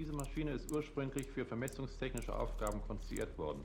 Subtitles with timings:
[0.00, 3.62] Diese Maschine ist ursprünglich für vermessungstechnische Aufgaben konstruiert worden.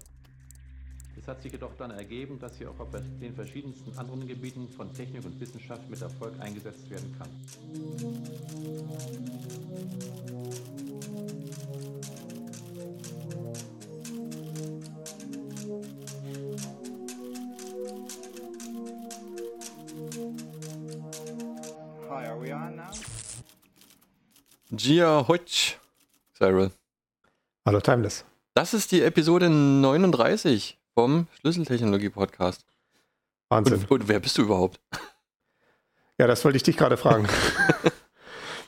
[1.17, 4.93] Es hat sich jedoch dann ergeben, dass sie auch auf den verschiedensten anderen Gebieten von
[4.93, 7.29] Technik und Wissenschaft mit Erfolg eingesetzt werden kann.
[22.09, 22.91] Hi, are we on now?
[24.71, 25.77] Gia Hotch,
[26.37, 26.69] Cyril.
[27.65, 28.25] Hallo Timeless.
[28.55, 32.65] Das ist die Episode 39 vom Schlüsseltechnologie-Podcast.
[33.47, 33.75] Wahnsinn.
[33.75, 34.81] Und, und wer bist du überhaupt?
[36.17, 37.27] Ja, das wollte ich dich gerade fragen.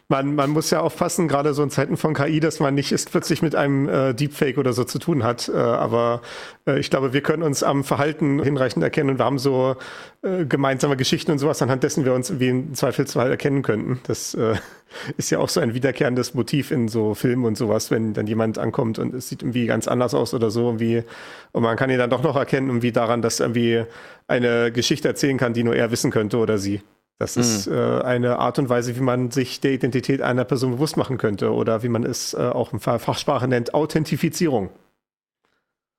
[0.10, 3.12] man, man muss ja aufpassen, gerade so in Zeiten von KI, dass man nicht ist
[3.12, 5.50] plötzlich mit einem äh, Deepfake oder so zu tun hat.
[5.50, 6.22] Äh, aber
[6.66, 9.76] äh, ich glaube, wir können uns am Verhalten hinreichend erkennen und wir haben so
[10.22, 14.00] äh, gemeinsame Geschichten und sowas, anhand dessen wir uns wie im Zweifelsfall erkennen könnten.
[14.08, 14.56] Das äh,
[15.18, 18.60] ist ja auch so ein wiederkehrendes Motiv in so Filmen und sowas, wenn dann jemand
[18.60, 21.04] ankommt und es sieht irgendwie ganz anders aus oder so irgendwie
[21.52, 23.84] und man kann ihn dann doch noch erkennen irgendwie daran, dass irgendwie
[24.28, 26.82] eine Geschichte erzählen kann, die nur er wissen könnte oder sie.
[27.20, 30.98] Das ist äh, eine Art und Weise, wie man sich der Identität einer Person bewusst
[30.98, 34.70] machen könnte oder wie man es äh, auch in Fach- Fachsprache nennt, Authentifizierung.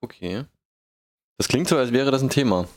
[0.01, 0.45] Okay.
[1.37, 2.69] Das klingt so, als wäre das ein Thema.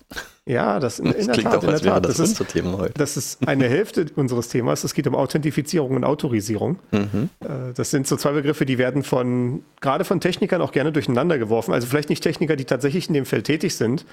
[0.51, 2.05] Ja, das in, in Das klingt Tat, auch, in der als wäre Tat.
[2.05, 2.93] das Das ist, unser Thema heute.
[2.95, 4.83] das ist eine Hälfte unseres Themas.
[4.83, 6.77] Es geht um Authentifizierung und Autorisierung.
[6.91, 7.29] Mhm.
[7.39, 11.37] Äh, Das sind so zwei Begriffe, die werden von, gerade von Technikern auch gerne durcheinander
[11.37, 11.73] geworfen.
[11.73, 14.05] Also vielleicht nicht Techniker, die tatsächlich in dem Feld tätig sind,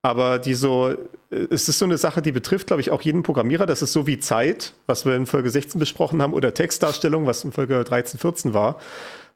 [0.00, 0.90] aber die so,
[1.30, 3.66] äh, es ist so eine Sache, die betrifft, glaube ich, auch jeden Programmierer.
[3.66, 7.44] Das ist so wie Zeit, was wir in Folge 16 besprochen haben, oder Textdarstellung, was
[7.44, 8.80] in Folge 13, 14 war.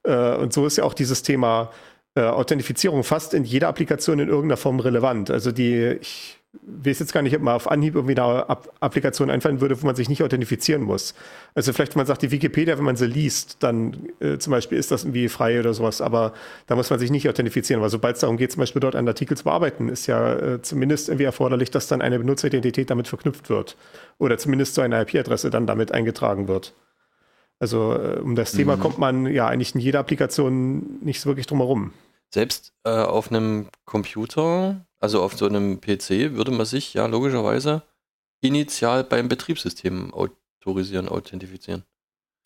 [0.04, 1.70] Äh, Und so ist ja auch dieses Thema
[2.18, 5.30] Authentifizierung fast in jeder Applikation in irgendeiner Form relevant.
[5.30, 9.30] Also die, ich weiß jetzt gar nicht, ob man auf Anhieb irgendwie eine App Applikation
[9.30, 11.14] einfallen würde, wo man sich nicht authentifizieren muss.
[11.54, 14.78] Also vielleicht, wenn man sagt, die Wikipedia, wenn man sie liest, dann äh, zum Beispiel
[14.78, 16.32] ist das irgendwie frei oder sowas, aber
[16.66, 19.08] da muss man sich nicht authentifizieren, weil sobald es darum geht, zum Beispiel dort einen
[19.08, 23.50] Artikel zu bearbeiten, ist ja äh, zumindest irgendwie erforderlich, dass dann eine Benutzeridentität damit verknüpft
[23.50, 23.77] wird
[24.18, 26.74] oder zumindest so eine IP-Adresse dann damit eingetragen wird.
[27.58, 31.46] Also äh, um das Thema kommt man ja eigentlich in jeder Applikation nicht so wirklich
[31.46, 31.92] drum herum.
[32.30, 37.83] Selbst äh, auf einem Computer, also auf so einem PC, würde man sich ja logischerweise
[38.40, 41.84] initial beim Betriebssystem autorisieren, authentifizieren.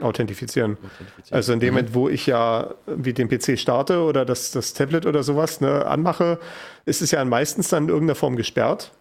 [0.02, 0.72] Authentifizieren.
[0.72, 1.34] authentifizieren.
[1.34, 1.74] Also in dem Mhm.
[1.74, 5.86] Moment, wo ich ja wie den PC starte oder das, das Tablet oder sowas ne,
[5.86, 6.38] anmache,
[6.84, 8.92] ist es ja meistens dann in irgendeiner Form gesperrt.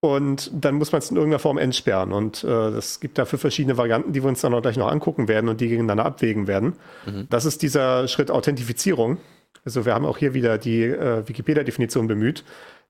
[0.00, 2.12] Und dann muss man es in irgendeiner Form entsperren.
[2.12, 5.28] Und äh, das gibt dafür verschiedene Varianten, die wir uns dann auch gleich noch angucken
[5.28, 6.74] werden und die gegeneinander abwägen werden.
[7.06, 7.26] Mhm.
[7.30, 9.16] Das ist dieser Schritt Authentifizierung.
[9.64, 12.44] Also wir haben auch hier wieder die äh, Wikipedia-Definition bemüht.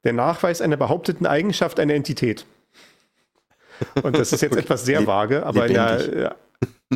[0.05, 2.47] Der Nachweis einer behaupteten Eigenschaft einer Entität.
[4.03, 4.61] Und das ist jetzt Okay.
[4.61, 6.11] etwas sehr vage, aber in lebendig.
[6.11, 6.37] der,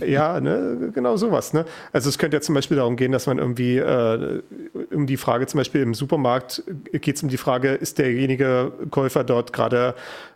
[0.09, 1.53] ja, ne, genau sowas.
[1.53, 1.67] Ne?
[1.93, 4.43] Also es könnte ja zum Beispiel darum gehen, dass man irgendwie äh,
[4.91, 6.62] um die Frage, zum Beispiel im Supermarkt
[6.93, 9.95] geht es um die Frage, ist derjenige Käufer dort gerade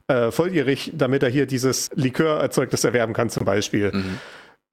[0.09, 3.93] äh, volljährig, damit er hier dieses Likörerzeugnis erwerben kann zum Beispiel.
[3.93, 4.19] Mhm.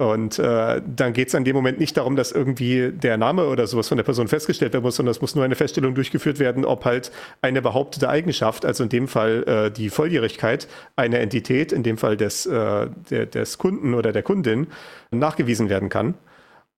[0.03, 3.67] Und äh, dann geht es in dem Moment nicht darum, dass irgendwie der Name oder
[3.67, 6.65] sowas von der Person festgestellt werden muss, sondern es muss nur eine Feststellung durchgeführt werden,
[6.65, 7.09] ob halt
[7.41, 12.17] eine behauptete Eigenschaft, also in dem Fall äh, die Volljährigkeit einer Entität, in dem Fall
[12.17, 14.67] des, äh, der, des Kunden oder der Kundin,
[15.11, 16.15] nachgewiesen werden kann.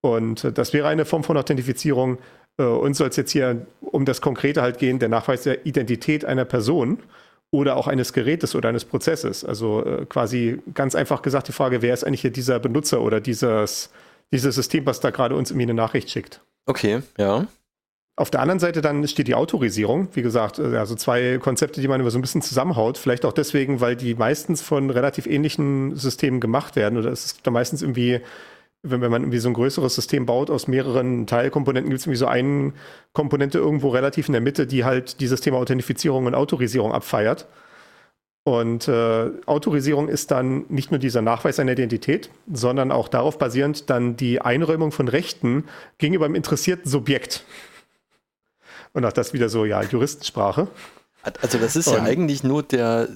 [0.02, 2.20] Und das wäre eine Form von Authentifizierung.
[2.60, 6.26] Äh, uns soll es jetzt hier um das Konkrete halt gehen, der Nachweis der Identität
[6.26, 7.00] einer Person
[7.52, 9.46] oder auch eines Gerätes oder eines Prozesses.
[9.46, 13.22] Also äh, quasi ganz einfach gesagt die Frage, wer ist eigentlich hier dieser Benutzer oder
[13.22, 13.90] dieses,
[14.32, 16.42] dieses System, was da gerade uns irgendwie eine Nachricht schickt.
[16.66, 17.48] Okay, ja.
[18.18, 20.08] Auf der anderen Seite dann steht die Autorisierung.
[20.14, 22.98] Wie gesagt, äh, also zwei Konzepte, die man immer so ein bisschen zusammenhaut.
[22.98, 26.98] Vielleicht auch deswegen, weil die meistens von relativ ähnlichen Systemen gemacht werden.
[26.98, 28.22] Oder es ist da meistens irgendwie,
[28.90, 32.18] wenn, wenn man irgendwie so ein größeres System baut aus mehreren Teilkomponenten, gibt es irgendwie
[32.20, 32.74] so eine
[33.14, 37.48] Komponente irgendwo relativ in der Mitte, die halt dieses Thema Authentifizierung und Autorisierung abfeiert.
[38.44, 43.90] Und äh, Autorisierung ist dann nicht nur dieser Nachweis einer Identität, sondern auch darauf basierend
[43.90, 45.64] dann die Einräumung von Rechten
[45.98, 47.44] gegenüber einem interessierten Subjekt.
[48.94, 50.68] Und auch das wieder so, ja, Juristensprache.
[51.42, 53.10] Also das ist ja Und- eigentlich nur der,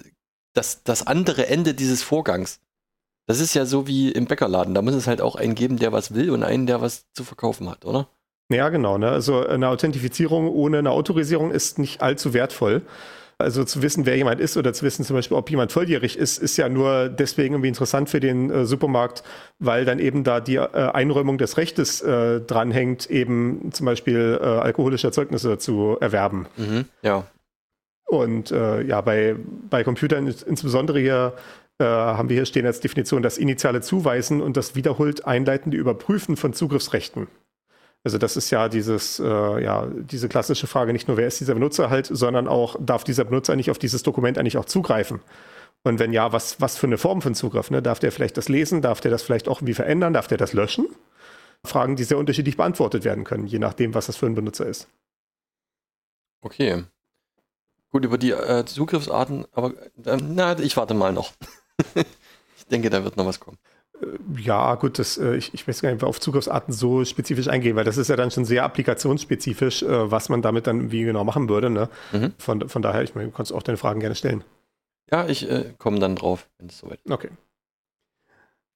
[0.53, 2.59] das, das andere Ende dieses Vorgangs.
[3.29, 4.73] Das ist ja so wie im Bäckerladen.
[4.73, 7.23] Da muss es halt auch einen geben, der was will und einen, der was zu
[7.23, 8.07] verkaufen hat, oder?
[8.51, 8.97] Ja, genau.
[8.97, 9.07] Ne?
[9.07, 12.81] Also eine Authentifizierung ohne eine Autorisierung ist nicht allzu wertvoll.
[13.37, 16.39] Also zu wissen, wer jemand ist oder zu wissen zum Beispiel, ob jemand volljährig ist,
[16.39, 19.21] ist ja nur deswegen irgendwie interessant für den äh, Supermarkt,
[19.59, 24.43] weil dann eben da die äh, Einräumung des Rechtes äh, dranhängt, eben zum Beispiel äh,
[24.43, 26.47] alkoholische Erzeugnisse zu erwerben.
[26.57, 26.85] Mhm.
[27.03, 27.27] Ja.
[28.07, 29.35] Und äh, ja, bei,
[29.69, 31.33] bei Computern insbesondere hier
[31.79, 36.37] äh, haben wir hier stehen als Definition das initiale Zuweisen und das wiederholt einleitende Überprüfen
[36.37, 37.27] von Zugriffsrechten.
[38.03, 41.53] Also das ist ja dieses, äh, ja, diese klassische Frage, nicht nur wer ist dieser
[41.53, 45.19] Benutzer halt, sondern auch, darf dieser Benutzer nicht auf dieses Dokument eigentlich auch zugreifen?
[45.83, 47.71] Und wenn ja, was, was für eine Form von Zugriff?
[47.71, 47.81] Ne?
[47.81, 48.81] Darf der vielleicht das lesen?
[48.81, 50.13] Darf der das vielleicht auch irgendwie verändern?
[50.13, 50.87] Darf der das löschen?
[51.65, 54.87] Fragen, die sehr unterschiedlich beantwortet werden können, je nachdem, was das für ein Benutzer ist.
[56.41, 56.83] Okay.
[57.91, 59.73] Gut, über die äh, Zugriffsarten, aber
[60.05, 61.33] äh, na, ich warte mal noch.
[62.57, 63.57] Ich denke, da wird noch was kommen.
[64.01, 67.75] Äh, ja, gut, das, äh, ich, ich weiß gar nicht, auf Zugriffsarten so spezifisch eingehen,
[67.75, 71.23] weil das ist ja dann schon sehr applikationsspezifisch, äh, was man damit dann wie genau
[71.23, 71.69] machen würde.
[71.69, 71.89] Ne?
[72.11, 72.33] Mhm.
[72.37, 74.43] Von, von daher, ich meine, du kannst auch deine Fragen gerne stellen.
[75.11, 77.11] Ja, ich äh, komme dann drauf, wenn es soweit ist.
[77.11, 77.29] Okay.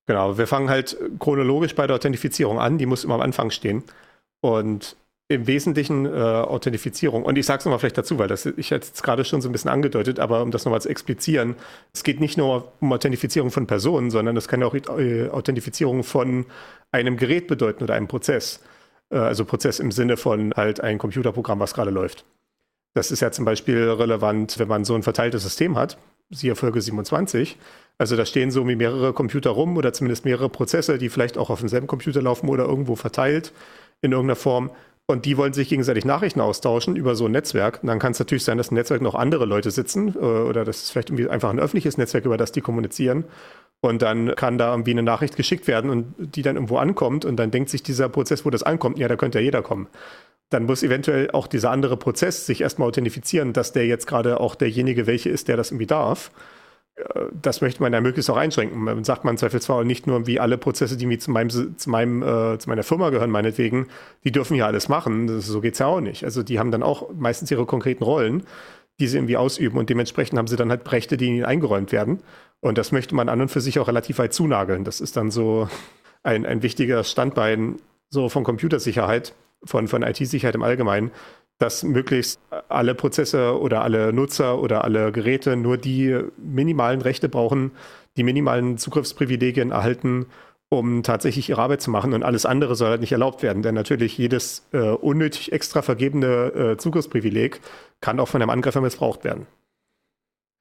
[0.05, 3.83] Genau, wir fangen halt chronologisch bei der Authentifizierung an, die muss immer am Anfang stehen.
[4.41, 4.97] Und
[5.29, 7.23] im Wesentlichen äh, Authentifizierung.
[7.23, 9.51] Und ich sage es nochmal vielleicht dazu, weil das ich jetzt gerade schon so ein
[9.51, 11.55] bisschen angedeutet, aber um das nochmal zu explizieren,
[11.93, 16.03] es geht nicht nur um Authentifizierung von Personen, sondern es kann ja auch äh, Authentifizierung
[16.03, 16.45] von
[16.91, 18.61] einem Gerät bedeuten oder einem Prozess.
[19.09, 22.25] Äh, also Prozess im Sinne von halt ein Computerprogramm, was gerade läuft.
[22.93, 25.97] Das ist ja zum Beispiel relevant, wenn man so ein verteiltes System hat,
[26.29, 27.57] siehe Folge 27.
[27.97, 31.49] Also da stehen so wie mehrere Computer rum oder zumindest mehrere Prozesse, die vielleicht auch
[31.49, 33.51] auf demselben Computer laufen oder irgendwo verteilt
[34.01, 34.71] in irgendeiner Form.
[35.05, 37.79] Und die wollen sich gegenseitig Nachrichten austauschen über so ein Netzwerk.
[37.81, 40.63] Und dann kann es natürlich sein, dass im Netzwerk noch andere Leute sitzen äh, oder
[40.63, 43.25] das ist vielleicht irgendwie einfach ein öffentliches Netzwerk, über das die kommunizieren.
[43.81, 47.35] Und dann kann da irgendwie eine Nachricht geschickt werden und die dann irgendwo ankommt und
[47.35, 49.87] dann denkt sich dieser Prozess, wo das ankommt, ja, da könnte ja jeder kommen.
[50.49, 54.55] Dann muss eventuell auch dieser andere Prozess sich erstmal authentifizieren, dass der jetzt gerade auch
[54.55, 56.31] derjenige welche ist, der das irgendwie darf
[57.41, 58.79] das möchte man ja möglichst auch einschränken.
[58.79, 62.59] Man sagt man zweifelsfall nicht nur, wie alle Prozesse, die zu, meinem, zu, meinem, äh,
[62.59, 63.87] zu meiner Firma gehören, meinetwegen,
[64.23, 65.27] die dürfen ja alles machen.
[65.27, 66.23] Das, so es ja auch nicht.
[66.23, 68.43] Also die haben dann auch meistens ihre konkreten Rollen,
[68.99, 72.21] die sie irgendwie ausüben und dementsprechend haben sie dann halt Rechte, die ihnen eingeräumt werden.
[72.59, 74.83] Und das möchte man an und für sich auch relativ weit zunageln.
[74.83, 75.67] Das ist dann so
[76.21, 77.79] ein, ein wichtiger Standbein
[78.09, 79.33] so von Computersicherheit,
[79.65, 81.11] von, von IT-Sicherheit im Allgemeinen,
[81.63, 87.71] dass möglichst alle Prozesse oder alle Nutzer oder alle Geräte nur die minimalen Rechte brauchen,
[88.17, 90.25] die minimalen Zugriffsprivilegien erhalten,
[90.67, 92.13] um tatsächlich ihre Arbeit zu machen.
[92.13, 93.63] Und alles andere soll halt nicht erlaubt werden.
[93.63, 96.27] Denn natürlich jedes äh, unnötig extra vergebene
[96.73, 97.61] äh, Zugriffsprivileg
[98.01, 99.47] kann auch von einem Angreifer missbraucht werden.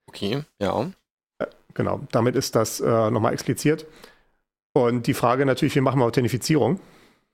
[0.07, 0.89] Okay, ja.
[1.41, 3.87] Äh, genau, damit ist das äh, nochmal expliziert.
[4.73, 6.79] Und die Frage natürlich, wie machen wir Authentifizierung?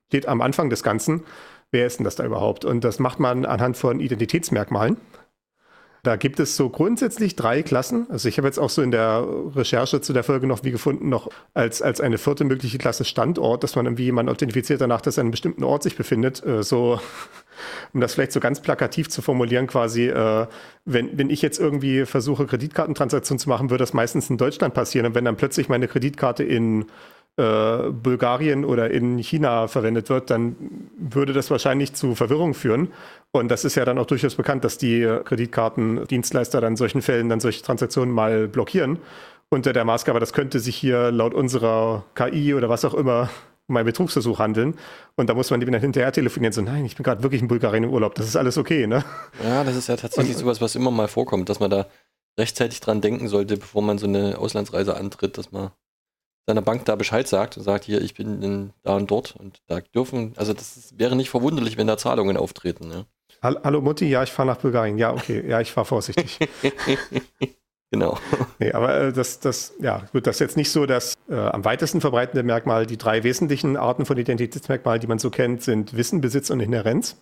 [0.06, 1.24] Steht am Anfang des Ganzen
[1.70, 2.64] wer ist denn das da überhaupt?
[2.64, 4.96] Und das macht man anhand von Identitätsmerkmalen.
[6.04, 8.06] Da gibt es so grundsätzlich drei Klassen.
[8.08, 11.08] Also ich habe jetzt auch so in der Recherche zu der Folge noch wie gefunden,
[11.08, 15.18] noch als, als eine vierte mögliche Klasse Standort, dass man irgendwie jemanden authentifiziert danach, dass
[15.18, 16.44] er an einem bestimmten Ort sich befindet.
[16.46, 17.00] Äh, so,
[17.92, 20.46] um das vielleicht so ganz plakativ zu formulieren, quasi, äh,
[20.84, 25.06] wenn, wenn ich jetzt irgendwie versuche, Kreditkartentransaktionen zu machen, würde das meistens in Deutschland passieren.
[25.06, 26.86] Und wenn dann plötzlich meine Kreditkarte in
[27.38, 30.56] äh, Bulgarien oder in China verwendet wird, dann
[30.98, 32.88] würde das wahrscheinlich zu Verwirrung führen.
[33.30, 37.28] Und das ist ja dann auch durchaus bekannt, dass die Kreditkartendienstleister dann in solchen Fällen
[37.28, 38.98] dann solche Transaktionen mal blockieren.
[39.50, 43.30] Unter der Maßgabe, das könnte sich hier laut unserer KI oder was auch immer
[43.68, 44.74] um einen Betrugsversuch handeln.
[45.14, 47.84] Und da muss man dann hinterher telefonieren, so, nein, ich bin gerade wirklich in Bulgarien
[47.84, 49.04] im Urlaub, das ist alles okay, ne?
[49.44, 51.86] Ja, das ist ja tatsächlich und, sowas, was immer mal vorkommt, dass man da
[52.38, 55.70] rechtzeitig dran denken sollte, bevor man so eine Auslandsreise antritt, dass man
[56.48, 59.60] seiner Bank da Bescheid sagt und sagt, hier, ich bin in, da und dort und
[59.66, 62.90] da dürfen, also das ist, wäre nicht verwunderlich, wenn da Zahlungen auftreten.
[62.90, 63.04] Ja.
[63.62, 64.96] Hallo Mutti, ja, ich fahre nach Bulgarien.
[64.96, 66.38] Ja, okay, ja, ich fahre vorsichtig.
[67.90, 68.18] genau.
[68.58, 71.66] Nee, aber äh, das, das, ja, gut, das ist jetzt nicht so, dass äh, am
[71.66, 76.22] weitesten verbreitende Merkmal, die drei wesentlichen Arten von Identitätsmerkmalen, die man so kennt, sind Wissen,
[76.22, 77.18] Besitz und Inherenz.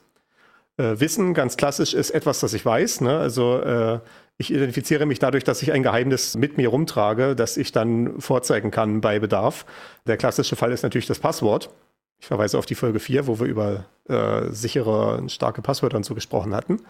[0.76, 3.00] Äh, Wissen, ganz klassisch, ist etwas, das ich weiß.
[3.00, 3.18] Ne?
[3.18, 3.98] Also äh,
[4.38, 8.70] ich identifiziere mich dadurch, dass ich ein Geheimnis mit mir rumtrage, das ich dann vorzeigen
[8.70, 9.64] kann bei Bedarf.
[10.06, 11.70] Der klassische Fall ist natürlich das Passwort.
[12.18, 16.14] Ich verweise auf die Folge 4, wo wir über äh, sichere, starke Passwörter und so
[16.14, 16.80] gesprochen hatten.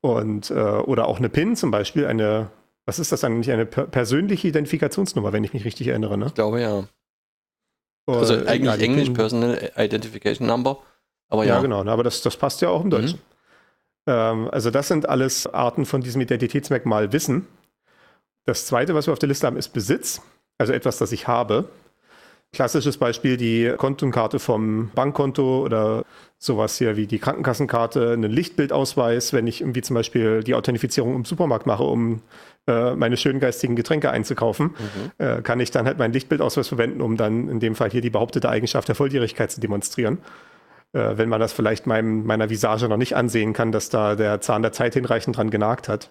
[0.00, 2.50] Und, äh, oder auch eine PIN zum Beispiel, eine,
[2.84, 3.50] was ist das eigentlich?
[3.50, 6.18] Eine per persönliche Identifikationsnummer, wenn ich mich richtig erinnere.
[6.18, 6.26] Ne?
[6.26, 6.84] Ich glaube ja.
[8.06, 9.14] Also eigentlich ja, Englisch PIN.
[9.14, 10.78] Personal Identification Number.
[11.30, 11.56] Aber ja.
[11.56, 13.18] ja, genau, ne, aber das, das passt ja auch im Deutschen.
[13.18, 13.33] Mhm.
[14.06, 17.46] Ähm, also das sind alles Arten von diesem Identitätsmerkmal Wissen.
[18.46, 20.20] Das zweite, was wir auf der Liste haben, ist Besitz,
[20.58, 21.68] also etwas, das ich habe.
[22.52, 26.04] Klassisches Beispiel die Kontenkarte vom Bankkonto oder
[26.38, 31.24] sowas hier wie die Krankenkassenkarte, einen Lichtbildausweis, wenn ich irgendwie zum Beispiel die Authentifizierung im
[31.24, 32.22] Supermarkt mache, um
[32.68, 35.10] äh, meine schönen geistigen Getränke einzukaufen, mhm.
[35.18, 38.10] äh, kann ich dann halt meinen Lichtbildausweis verwenden, um dann in dem Fall hier die
[38.10, 40.18] behauptete Eigenschaft der Volljährigkeit zu demonstrieren
[40.94, 44.40] äh, wenn man das vielleicht meinem, meiner Visage noch nicht ansehen kann, dass da der
[44.40, 46.08] Zahn der Zeit hinreichend dran genagt hat.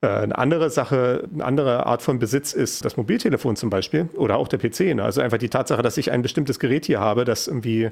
[0.00, 4.36] Äh, eine andere Sache, eine andere Art von Besitz ist das Mobiltelefon zum Beispiel oder
[4.38, 4.94] auch der PC.
[4.94, 5.02] Ne?
[5.04, 7.90] Also einfach die Tatsache, dass ich ein bestimmtes Gerät hier habe, das irgendwie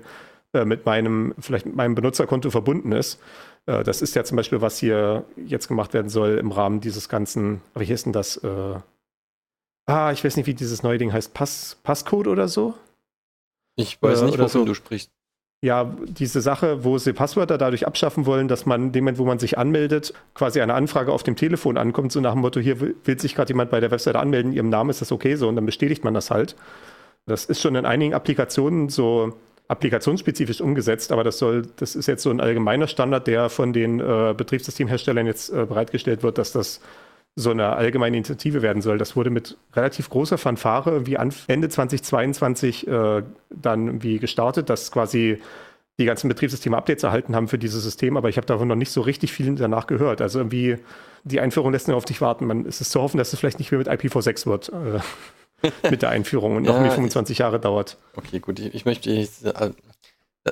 [0.54, 3.18] äh, mit meinem, vielleicht mit meinem Benutzerkonto verbunden ist.
[3.66, 7.08] Äh, das ist ja zum Beispiel, was hier jetzt gemacht werden soll im Rahmen dieses
[7.08, 8.36] ganzen, wie hieß denn das?
[8.38, 8.74] Äh,
[9.86, 12.74] ah, ich weiß nicht, wie dieses neue Ding heißt, Pass, Passcode oder so?
[13.76, 14.64] Ich weiß Äh, nicht, wovon so.
[14.66, 15.10] du sprichst.
[15.64, 19.38] Ja, diese Sache, wo sie Passwörter dadurch abschaffen wollen, dass man dem Moment, wo man
[19.38, 22.96] sich anmeldet, quasi eine Anfrage auf dem Telefon ankommt, so nach dem Motto, hier will,
[23.04, 25.54] will sich gerade jemand bei der Webseite anmelden, ihrem Namen ist das okay so und
[25.54, 26.56] dann bestätigt man das halt.
[27.26, 29.34] Das ist schon in einigen Applikationen so
[29.68, 34.00] applikationsspezifisch umgesetzt, aber das soll, das ist jetzt so ein allgemeiner Standard, der von den
[34.00, 36.80] äh, Betriebssystemherstellern jetzt äh, bereitgestellt wird, dass das
[37.34, 38.98] so eine allgemeine Initiative werden soll.
[38.98, 45.40] Das wurde mit relativ großer Fanfare an Ende 2022 äh, dann irgendwie gestartet, dass quasi
[45.98, 48.90] die ganzen Betriebssysteme Updates erhalten haben für dieses System, aber ich habe davon noch nicht
[48.90, 50.20] so richtig viel danach gehört.
[50.20, 50.78] Also irgendwie
[51.24, 52.46] die Einführung lässt nur auf dich warten.
[52.46, 55.00] Man, es ist zu hoffen, dass es vielleicht nicht mehr mit IPv6 wird äh,
[55.90, 57.98] mit der Einführung und noch Ja, irgendwie 25 Jahre dauert.
[58.16, 58.58] Okay, gut.
[58.58, 59.10] Ich, ich möchte.
[59.10, 59.70] Ich, äh,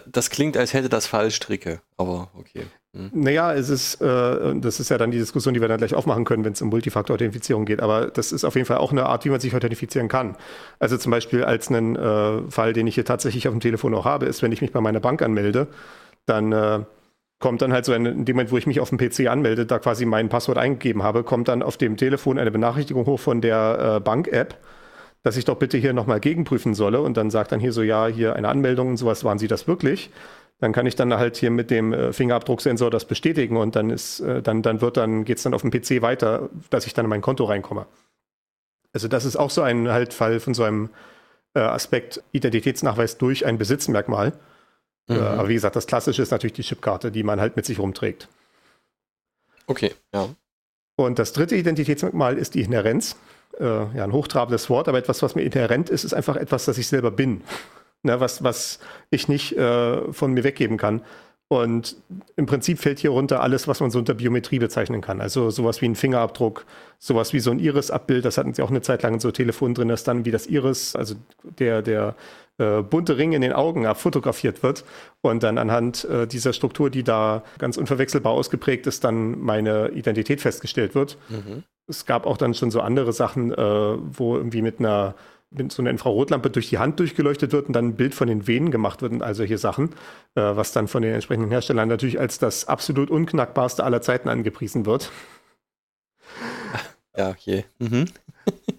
[0.07, 2.63] das klingt, als hätte das Fallstricke, aber okay.
[2.93, 3.11] Hm.
[3.13, 6.25] Naja, es ist, äh, das ist ja dann die Diskussion, die wir dann gleich aufmachen
[6.25, 7.81] können, wenn es um Multifaktor-Authentifizierung geht.
[7.81, 10.37] Aber das ist auf jeden Fall auch eine Art, wie man sich authentifizieren kann.
[10.81, 14.05] Also zum Beispiel als einen äh, Fall, den ich hier tatsächlich auf dem Telefon auch
[14.05, 15.69] habe, ist, wenn ich mich bei meiner Bank anmelde,
[16.27, 16.81] dann äh,
[17.39, 19.67] kommt dann halt so ein, in dem Moment, wo ich mich auf dem PC anmelde,
[19.67, 23.41] da quasi mein Passwort eingegeben habe, kommt dann auf dem Telefon eine Benachrichtigung hoch von
[23.41, 24.59] der äh, Bank-App,
[25.23, 28.07] dass ich doch bitte hier nochmal gegenprüfen solle und dann sagt dann hier so, ja,
[28.09, 30.11] hier eine Anmeldung und sowas, waren Sie das wirklich?
[30.61, 34.21] Dann kann ich dann halt hier mit dem äh, Fingerabdrucksensor das bestätigen und dann ist,
[34.21, 37.11] äh, dann, dann wird dann, geht's dann auf dem PC weiter, dass ich dann in
[37.11, 37.87] mein Konto reinkomme.
[38.93, 40.91] Also das ist auch so ein halt Fall von so einem
[41.55, 44.29] äh, Aspekt Identitätsnachweis durch ein Besitzmerkmal.
[45.09, 45.19] Äh, Mhm.
[45.19, 48.29] aber wie gesagt, das Klassische ist natürlich die Chipkarte, die man halt mit sich rumträgt.
[49.67, 50.29] Okay, ja.
[50.97, 53.17] Und das dritte Identitätsmerkmal ist die Inhärenz.
[53.59, 56.79] Äh, ja, ein hochtrabendes Wort, aber etwas, was mir inhärent ist, ist einfach etwas, das
[56.79, 57.43] ich selber bin.
[58.03, 58.79] Ne, was, was
[59.11, 61.03] ich nicht äh, von mir weggeben kann.
[61.53, 61.97] Und
[62.37, 65.21] im Prinzip fällt hier runter alles, was man so unter Biometrie bezeichnen kann.
[65.21, 66.65] Also sowas wie ein Fingerabdruck,
[67.01, 69.75] sowas wie so ein Iris-Abbild, das hatten sie auch eine Zeit lang in so Telefonen
[69.75, 71.17] drin, dass dann wie das Iris, also
[71.59, 72.15] der, der
[72.59, 74.85] äh, bunte Ring in den Augen abfotografiert wird
[75.23, 80.41] und dann anhand äh, dieser Struktur, die da ganz unverwechselbar ausgeprägt ist, dann meine Identität
[80.41, 81.19] festgestellt wird.
[81.29, 81.65] Mhm.
[81.89, 85.17] Es gab auch dann schon so andere Sachen, äh, wo irgendwie mit einer
[85.51, 88.47] mit so einer Infrarotlampe durch die Hand durchgeleuchtet wird und dann ein Bild von den
[88.47, 89.91] Venen gemacht wird und also hier Sachen,
[90.35, 94.87] äh, was dann von den entsprechenden Herstellern natürlich als das absolut unknackbarste aller Zeiten angepriesen
[94.87, 95.11] wird.
[97.17, 97.65] Ja, okay.
[97.79, 98.07] Mhm.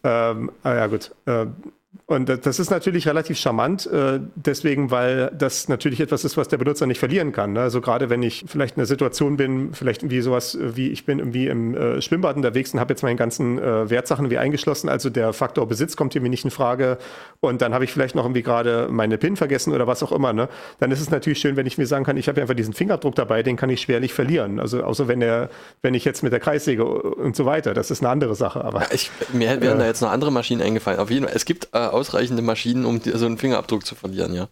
[0.04, 1.14] Ähm, ah ja, gut.
[1.28, 1.56] Ähm,
[2.06, 6.58] und das- ist natürlich relativ charmant, äh, deswegen, weil das natürlich etwas ist, was der
[6.58, 7.54] Benutzer nicht verlieren kann.
[7.54, 7.62] Ne?
[7.62, 11.06] Also gerade wenn ich vielleicht in einer Situation bin, vielleicht irgendwie sowas äh, wie ich
[11.06, 15.10] bin irgendwie im äh, Schwimmbad unterwegs und habe jetzt meine ganzen Wertsachen wie eingeschlossen, also
[15.10, 16.98] der Faktor Besitz kommt hier mir nicht in Frage
[17.42, 20.32] und dann habe ich vielleicht noch irgendwie gerade meine PIN vergessen oder was auch immer.
[20.34, 20.48] Ne?
[20.80, 23.16] Dann ist es natürlich schön, wenn ich mir sagen kann, ich habe einfach diesen Fingerabdruck
[23.16, 24.60] dabei, den kann ich schwerlich verlieren.
[24.60, 25.50] Also außer wenn der,
[25.82, 28.64] wenn ich jetzt mit der Kreissäge und so weiter, das ist eine andere Sache.
[28.64, 29.82] Aber Ich, mir wären Äh.
[29.82, 31.00] da jetzt noch andere Maschinen eingefallen.
[31.00, 31.36] Auf jeden Fall.
[31.36, 34.48] Es gibt äh, ausreichende Maschinen, um so einen Fingerabdruck zu verlieren, ja.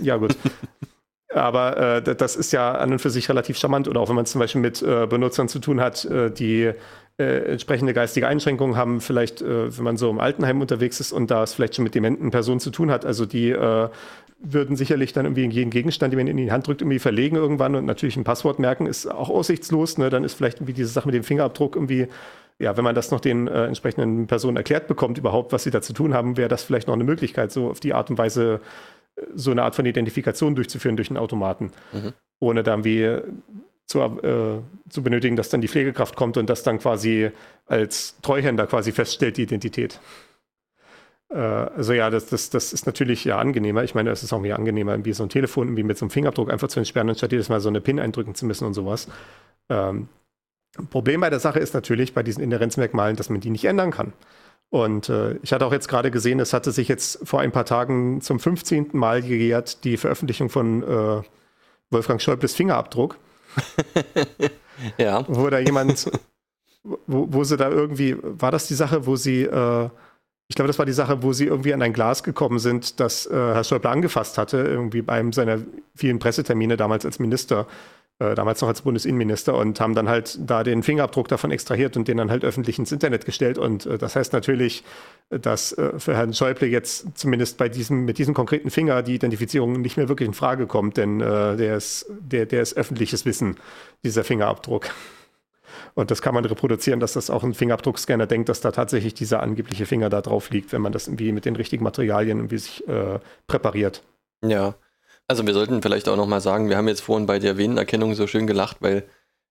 [0.00, 0.36] Ja, gut.
[1.34, 3.88] Aber äh, das ist ja an und für sich relativ charmant.
[3.88, 6.72] Oder auch wenn man zum Beispiel mit äh, Benutzern zu tun hat, äh, die
[7.18, 11.30] äh, entsprechende geistige Einschränkungen haben, vielleicht, äh, wenn man so im Altenheim unterwegs ist und
[11.30, 13.88] da es vielleicht schon mit dementen Personen zu tun hat, also die äh,
[14.38, 17.74] würden sicherlich dann irgendwie jeden Gegenstand, den man in die Hand drückt, irgendwie verlegen irgendwann
[17.74, 19.98] und natürlich ein Passwort merken, ist auch aussichtslos.
[19.98, 20.10] Ne?
[20.10, 22.08] Dann ist vielleicht irgendwie diese Sache mit dem Fingerabdruck irgendwie,
[22.58, 25.82] ja, wenn man das noch den äh, entsprechenden Personen erklärt bekommt, überhaupt, was sie da
[25.82, 28.60] zu tun haben, wäre das vielleicht noch eine Möglichkeit, so auf die Art und Weise
[29.16, 32.12] äh, so eine Art von Identifikation durchzuführen durch einen Automaten, Mhm.
[32.40, 33.18] ohne dann wie
[33.86, 37.30] zu, äh, zu benötigen, dass dann die Pflegekraft kommt und das dann quasi
[37.66, 40.00] als Treuhänder quasi feststellt, die Identität.
[41.30, 43.84] Äh, also ja, das, das, das ist natürlich ja angenehmer.
[43.84, 46.10] Ich meine, es ist auch mehr angenehmer, irgendwie so ein Telefon irgendwie mit so einem
[46.10, 49.08] Fingerabdruck einfach zu entsperren, anstatt jedes Mal so eine PIN eindrücken zu müssen und sowas.
[49.68, 50.08] Ähm,
[50.90, 54.12] Problem bei der Sache ist natürlich bei diesen Inhärenzmerkmalen, dass man die nicht ändern kann.
[54.70, 57.64] Und äh, ich hatte auch jetzt gerade gesehen, es hatte sich jetzt vor ein paar
[57.64, 58.88] Tagen zum 15.
[58.92, 61.22] Mal gejährt die Veröffentlichung von äh,
[61.90, 63.16] Wolfgang Schäubles Fingerabdruck,
[64.98, 65.24] Ja.
[65.28, 66.10] wo da jemand,
[66.82, 69.88] wo, wo sie da irgendwie, war das die Sache, wo sie, äh,
[70.48, 73.26] ich glaube, das war die Sache, wo sie irgendwie an ein Glas gekommen sind, das
[73.26, 75.60] äh, Herr Schäuble angefasst hatte, irgendwie bei einem seiner
[75.94, 77.66] vielen Pressetermine damals als Minister,
[78.20, 82.06] äh, damals noch als Bundesinnenminister und haben dann halt da den Fingerabdruck davon extrahiert und
[82.06, 83.58] den dann halt öffentlich ins Internet gestellt.
[83.58, 84.84] Und äh, das heißt natürlich,
[85.30, 89.80] dass äh, für Herrn Schäuble jetzt zumindest bei diesem, mit diesem konkreten Finger die Identifizierung
[89.80, 93.56] nicht mehr wirklich in Frage kommt, denn äh, der, ist, der, der ist öffentliches Wissen,
[94.04, 94.90] dieser Fingerabdruck.
[95.94, 99.42] Und das kann man reproduzieren, dass das auch ein Fingerabdruckscanner denkt, dass da tatsächlich dieser
[99.42, 102.86] angebliche Finger da drauf liegt, wenn man das irgendwie mit den richtigen Materialien irgendwie sich
[102.88, 104.02] äh, präpariert.
[104.44, 104.74] Ja.
[105.26, 108.26] Also wir sollten vielleicht auch nochmal sagen, wir haben jetzt vorhin bei der Venenerkennung so
[108.26, 109.04] schön gelacht, weil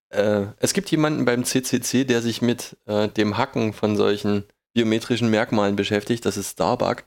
[0.09, 5.29] äh, es gibt jemanden beim CCC, der sich mit äh, dem Hacken von solchen biometrischen
[5.29, 6.25] Merkmalen beschäftigt.
[6.25, 7.05] Das ist Starbuck.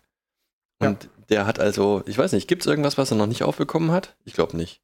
[0.79, 1.11] Und ja.
[1.29, 4.17] der hat also, ich weiß nicht, gibt es irgendwas, was er noch nicht aufbekommen hat?
[4.25, 4.83] Ich glaube nicht.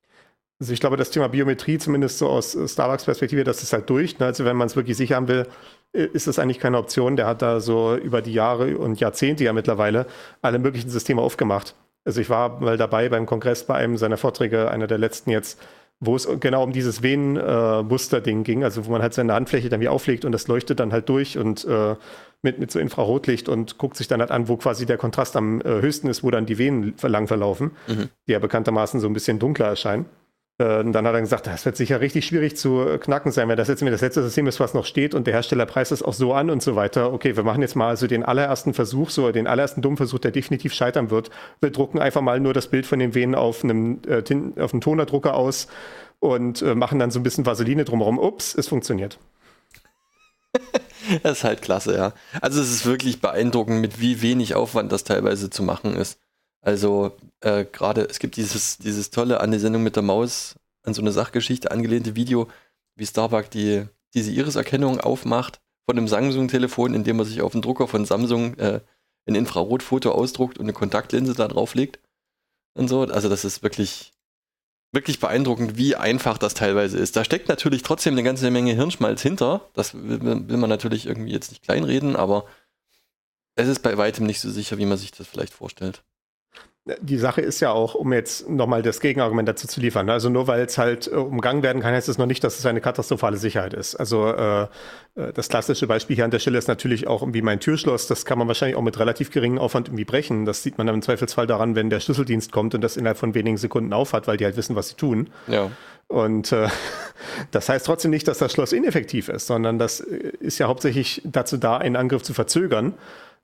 [0.61, 4.21] Also ich glaube, das Thema Biometrie, zumindest so aus Starbucks Perspektive, das ist halt durch.
[4.21, 4.27] Ne?
[4.27, 5.49] Also wenn man es wirklich sicher haben will,
[5.93, 7.17] ist das eigentlich keine Option.
[7.17, 10.07] Der hat da so über die Jahre und Jahrzehnte ja mittlerweile
[10.41, 11.75] alle möglichen Systeme aufgemacht.
[12.05, 15.61] Also ich war mal dabei beim Kongress bei einem seiner Vorträge, einer der letzten jetzt,
[16.01, 19.89] wo es genau um dieses Venenmuster-Ding ging, also wo man halt seine Handfläche dann wie
[19.89, 21.95] auflegt und das leuchtet dann halt durch und äh,
[22.43, 25.61] mit, mit so Infrarotlicht und guckt sich dann halt an, wo quasi der Kontrast am
[25.61, 28.09] äh, höchsten ist, wo dann die Venen lang verlaufen, mhm.
[28.27, 30.07] die ja bekanntermaßen so ein bisschen dunkler erscheinen.
[30.63, 33.57] Äh, und dann hat er gesagt, das wird sicher richtig schwierig zu knacken sein, wenn
[33.57, 36.13] das jetzt das letzte System ist, was noch steht und der Hersteller preist es auch
[36.13, 37.13] so an und so weiter.
[37.13, 40.31] Okay, wir machen jetzt mal also den allerersten Versuch, so den allerersten dummen Versuch, der
[40.31, 41.31] definitiv scheitern wird.
[41.61, 44.23] Wir drucken einfach mal nur das Bild von den Venen auf einem, äh,
[44.61, 45.67] auf einem Tonerdrucker aus
[46.21, 48.19] und äh, machen dann so ein bisschen Vaseline drumherum.
[48.19, 49.19] Ups, es funktioniert.
[51.23, 52.13] das ist halt klasse, ja.
[52.41, 56.19] Also es ist wirklich beeindruckend, mit wie wenig Aufwand das teilweise zu machen ist.
[56.63, 60.55] Also äh, gerade, es gibt dieses, dieses tolle an die Sendung mit der Maus,
[60.85, 62.49] an so eine Sachgeschichte angelehnte Video,
[62.95, 67.89] wie Starbuck die, diese Iris-Erkennung aufmacht von einem Samsung-Telefon, indem er sich auf den Drucker
[67.89, 68.81] von Samsung äh,
[69.27, 71.99] ein Infrarotfoto ausdruckt und eine Kontaktlinse da drauflegt
[72.75, 73.03] und so.
[73.03, 74.13] Also das ist wirklich,
[74.93, 77.17] wirklich beeindruckend, wie einfach das teilweise ist.
[77.17, 79.69] Da steckt natürlich trotzdem eine ganze Menge Hirnschmalz hinter.
[79.75, 82.47] Das will, will man natürlich irgendwie jetzt nicht kleinreden, aber
[83.57, 86.05] es ist bei weitem nicht so sicher, wie man sich das vielleicht vorstellt
[87.01, 90.13] die Sache ist ja auch, um jetzt nochmal das Gegenargument dazu zu liefern, ne?
[90.13, 92.67] also nur weil es halt äh, umgangen werden kann, heißt es noch nicht, dass es
[92.67, 93.95] eine katastrophale Sicherheit ist.
[93.95, 97.61] Also äh, äh, das klassische Beispiel hier an der Stelle ist natürlich auch irgendwie mein
[97.61, 100.45] Türschloss, das kann man wahrscheinlich auch mit relativ geringem Aufwand irgendwie brechen.
[100.45, 103.35] Das sieht man dann im Zweifelsfall daran, wenn der Schlüsseldienst kommt und das innerhalb von
[103.35, 105.31] wenigen Sekunden aufhat, weil die halt wissen, was sie tun.
[105.47, 105.71] Ja.
[106.09, 106.69] Und äh,
[107.51, 111.23] das heißt trotzdem nicht, dass das Schloss ineffektiv ist, sondern das äh, ist ja hauptsächlich
[111.25, 112.95] dazu da, einen Angriff zu verzögern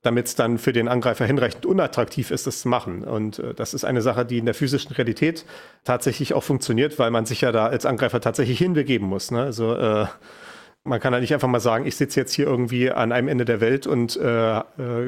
[0.03, 3.03] damit es dann für den Angreifer hinreichend unattraktiv ist, das zu machen.
[3.03, 5.45] Und äh, das ist eine Sache, die in der physischen Realität
[5.85, 9.31] tatsächlich auch funktioniert, weil man sich ja da als Angreifer tatsächlich hinbegeben muss.
[9.31, 9.43] Ne?
[9.43, 10.07] Also äh,
[10.85, 13.45] man kann ja nicht einfach mal sagen, ich sitze jetzt hier irgendwie an einem Ende
[13.45, 14.63] der Welt und äh, äh,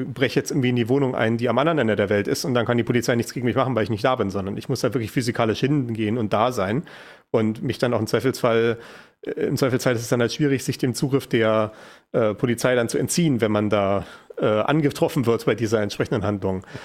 [0.05, 2.53] breche jetzt irgendwie in die Wohnung ein, die am anderen Ende der Welt ist und
[2.53, 4.67] dann kann die Polizei nichts gegen mich machen, weil ich nicht da bin, sondern ich
[4.67, 6.83] muss da wirklich physikalisch hingehen und da sein
[7.31, 8.77] und mich dann auch im Zweifelsfall
[9.25, 11.71] äh, im Zweifelsfall ist es dann halt schwierig, sich dem Zugriff der
[12.11, 14.05] äh, Polizei dann zu entziehen, wenn man da
[14.37, 16.65] äh, angetroffen wird bei dieser entsprechenden Handlung.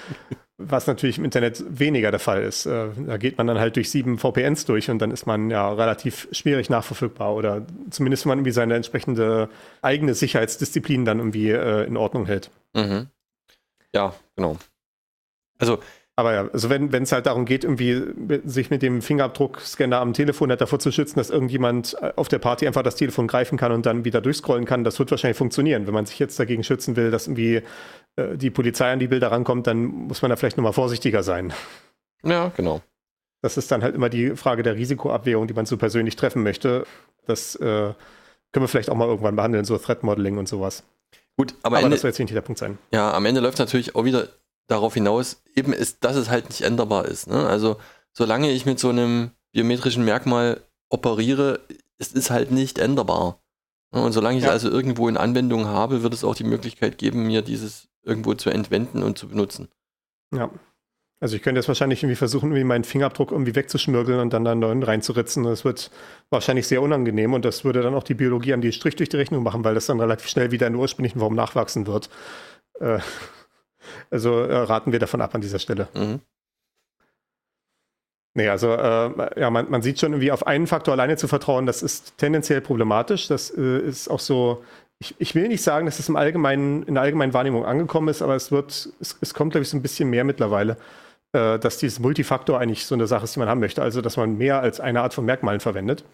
[0.59, 2.65] Was natürlich im Internet weniger der Fall ist.
[2.65, 5.71] Äh, da geht man dann halt durch sieben VPNs durch und dann ist man ja
[5.71, 9.49] relativ schwierig nachverfügbar oder zumindest wenn man irgendwie seine entsprechende
[9.83, 12.49] eigene Sicherheitsdisziplin dann irgendwie äh, in Ordnung hält.
[12.73, 13.07] Mhm.
[13.93, 14.57] Ja, genau.
[15.59, 15.79] Also
[16.17, 18.01] aber ja, also wenn es halt darum geht, irgendwie
[18.43, 22.39] sich mit dem Fingerabdruckscanner am Telefon halt davor zu schützen, dass irgendjemand äh, auf der
[22.39, 25.85] Party einfach das Telefon greifen kann und dann wieder durchscrollen kann, das wird wahrscheinlich funktionieren.
[25.85, 27.61] Wenn man sich jetzt dagegen schützen will, dass irgendwie
[28.15, 31.53] äh, die Polizei an die Bilder rankommt, dann muss man da vielleicht nochmal vorsichtiger sein.
[32.23, 32.81] Ja, genau.
[33.43, 36.87] Das ist dann halt immer die Frage der Risikoabwägung, die man so persönlich treffen möchte.
[37.27, 37.95] Das äh, können
[38.63, 40.83] wir vielleicht auch mal irgendwann behandeln, so Threat Modeling und sowas.
[41.37, 42.79] Gut, aber, aber Ende, das soll jetzt nicht der Punkt sein.
[42.91, 44.29] Ja, am Ende läuft natürlich auch wieder
[44.67, 47.27] darauf hinaus, eben ist, dass es halt nicht änderbar ist.
[47.27, 47.47] Ne?
[47.47, 47.77] Also
[48.13, 51.61] solange ich mit so einem biometrischen Merkmal operiere,
[51.97, 53.39] es ist halt nicht änderbar.
[53.93, 54.01] Ne?
[54.01, 54.49] Und solange ich ja.
[54.49, 58.33] es also irgendwo in Anwendung habe, wird es auch die Möglichkeit geben, mir dieses irgendwo
[58.33, 59.69] zu entwenden und zu benutzen.
[60.33, 60.49] Ja.
[61.19, 64.51] Also ich könnte jetzt wahrscheinlich irgendwie versuchen, irgendwie meinen Fingerabdruck irgendwie wegzuschmirgeln und dann da
[64.51, 65.43] einen neuen reinzuritzen.
[65.43, 65.89] Das wird
[66.29, 69.17] wahrscheinlich sehr unangenehm und das würde dann auch die Biologie an die Strich durch die
[69.17, 72.09] Rechnung machen, weil das dann relativ schnell wieder in der ursprünglichen Form nachwachsen wird.
[72.79, 72.99] Äh,
[74.09, 75.87] also äh, raten wir davon ab an dieser Stelle.
[75.93, 76.21] Mhm.
[78.37, 81.65] Nee, also äh, ja, man, man, sieht schon irgendwie auf einen Faktor alleine zu vertrauen,
[81.65, 83.27] das ist tendenziell problematisch.
[83.27, 84.63] Das äh, ist auch so,
[84.99, 88.21] ich, ich, will nicht sagen, dass es im allgemeinen, in der allgemeinen Wahrnehmung angekommen ist,
[88.21, 90.77] aber es wird, es, es kommt, glaube ich, so ein bisschen mehr mittlerweile,
[91.33, 93.81] äh, dass dieses Multifaktor eigentlich so eine Sache ist, die man haben möchte.
[93.81, 96.05] Also, dass man mehr als eine Art von Merkmalen verwendet.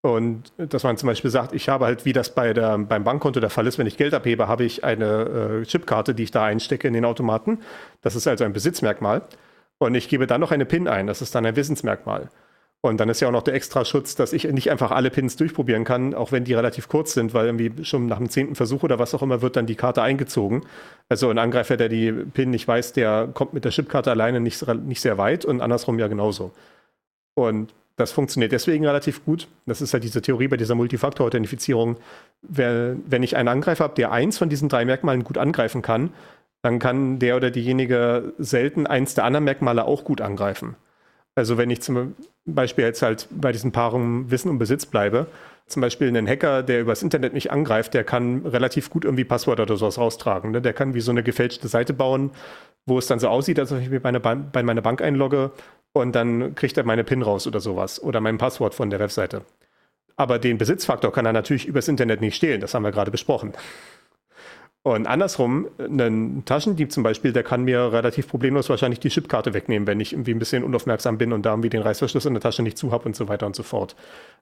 [0.00, 3.40] Und dass man zum Beispiel sagt, ich habe halt, wie das bei der, beim Bankkonto
[3.40, 6.44] der Fall ist, wenn ich Geld abhebe, habe ich eine äh, Chipkarte, die ich da
[6.44, 7.58] einstecke in den Automaten.
[8.02, 9.22] Das ist also ein Besitzmerkmal.
[9.78, 12.30] Und ich gebe dann noch eine PIN ein, das ist dann ein Wissensmerkmal.
[12.80, 15.34] Und dann ist ja auch noch der extra Schutz, dass ich nicht einfach alle Pins
[15.34, 18.84] durchprobieren kann, auch wenn die relativ kurz sind, weil irgendwie schon nach dem zehnten Versuch
[18.84, 20.64] oder was auch immer wird dann die Karte eingezogen.
[21.08, 24.64] Also ein Angreifer, der die PIN nicht weiß, der kommt mit der Chipkarte alleine nicht,
[24.68, 26.52] nicht sehr weit und andersrum ja genauso.
[27.34, 29.48] Und das funktioniert deswegen relativ gut.
[29.66, 31.96] Das ist halt diese Theorie bei dieser Multifaktor-Authentifizierung.
[32.42, 36.10] Wenn ich einen Angreifer habe, der eins von diesen drei Merkmalen gut angreifen kann,
[36.62, 40.76] dann kann der oder diejenige selten eins der anderen Merkmale auch gut angreifen.
[41.34, 42.14] Also wenn ich zum
[42.46, 45.26] Beispiel jetzt halt bei diesen Paarungen Wissen und Besitz bleibe,
[45.66, 49.64] zum Beispiel einen Hacker, der übers Internet mich angreift, der kann relativ gut irgendwie Passwörter
[49.64, 50.52] oder sowas raustragen.
[50.52, 50.62] Ne?
[50.62, 52.30] Der kann wie so eine gefälschte Seite bauen,
[52.86, 55.50] wo es dann so aussieht, als ob ich mich bei, bei meiner Bank einlogge
[55.92, 59.44] und dann kriegt er meine PIN raus oder sowas oder mein Passwort von der Webseite.
[60.16, 63.52] Aber den Besitzfaktor kann er natürlich übers Internet nicht stehlen, das haben wir gerade besprochen.
[64.94, 69.86] Und andersrum, ein Taschendieb zum Beispiel, der kann mir relativ problemlos wahrscheinlich die Chipkarte wegnehmen,
[69.86, 72.62] wenn ich irgendwie ein bisschen unaufmerksam bin und da irgendwie den Reißverschluss in der Tasche
[72.62, 73.96] nicht zu habe und so weiter und so fort.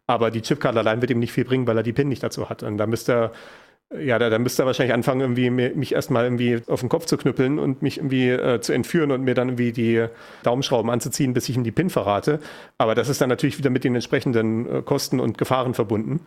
[0.07, 2.49] Aber die Chipkarte allein wird ihm nicht viel bringen, weil er die PIN nicht dazu
[2.49, 2.63] hat.
[2.63, 6.61] Und da müsste er, ja, da, da müsste er wahrscheinlich anfangen, irgendwie mich erstmal irgendwie
[6.67, 9.73] auf den Kopf zu knüppeln und mich irgendwie äh, zu entführen und mir dann irgendwie
[9.73, 10.07] die
[10.43, 12.41] Daumenschrauben anzuziehen, bis ich ihm die PIN verrate.
[12.79, 16.21] Aber das ist dann natürlich wieder mit den entsprechenden äh, Kosten und Gefahren verbunden.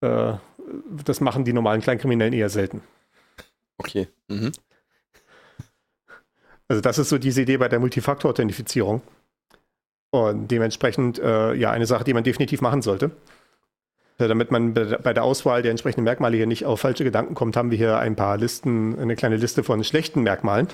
[0.00, 0.34] Äh,
[1.04, 2.82] das machen die normalen Kleinkriminellen eher selten.
[3.78, 4.08] Okay.
[4.28, 4.52] Mhm.
[6.68, 9.02] Also das ist so diese Idee bei der Multifaktor-Authentifizierung.
[10.10, 13.10] Und dementsprechend äh, ja eine Sache, die man definitiv machen sollte.
[14.16, 17.72] Damit man bei der Auswahl der entsprechenden Merkmale hier nicht auf falsche Gedanken kommt, haben
[17.72, 20.68] wir hier ein paar Listen, eine kleine Liste von schlechten Merkmalen,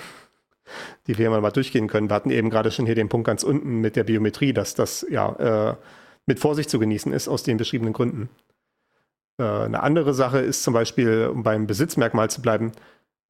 [1.07, 2.11] die wir hier mal durchgehen können.
[2.11, 5.07] Wir hatten eben gerade schon hier den Punkt ganz unten mit der Biometrie, dass das
[5.09, 5.77] ja äh,
[6.27, 8.29] mit Vorsicht zu genießen ist, aus den beschriebenen Gründen.
[9.41, 12.73] Äh, eine andere Sache ist zum Beispiel, um beim Besitzmerkmal zu bleiben,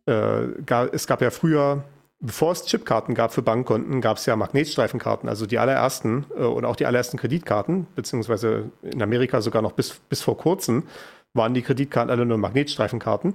[0.07, 0.46] äh,
[0.92, 1.85] es gab ja früher,
[2.18, 6.64] bevor es Chipkarten gab für Bankkonten, gab es ja Magnetstreifenkarten, also die allerersten äh, und
[6.64, 10.85] auch die allerersten Kreditkarten, beziehungsweise in Amerika sogar noch bis, bis vor kurzem,
[11.33, 13.35] waren die Kreditkarten alle nur Magnetstreifenkarten.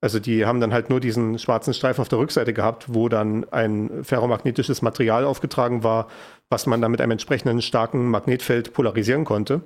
[0.00, 3.46] Also die haben dann halt nur diesen schwarzen Streifen auf der Rückseite gehabt, wo dann
[3.50, 6.08] ein ferromagnetisches Material aufgetragen war,
[6.48, 9.62] was man dann mit einem entsprechenden starken Magnetfeld polarisieren konnte.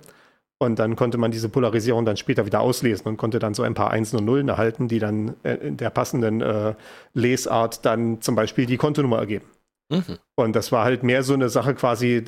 [0.63, 3.73] Und dann konnte man diese Polarisierung dann später wieder auslesen und konnte dann so ein
[3.73, 6.75] paar Einsen und Nullen erhalten, die dann äh, in der passenden äh,
[7.15, 9.47] Lesart dann zum Beispiel die Kontonummer ergeben.
[9.89, 10.19] Mhm.
[10.35, 12.25] Und das war halt mehr so eine Sache quasi, äh,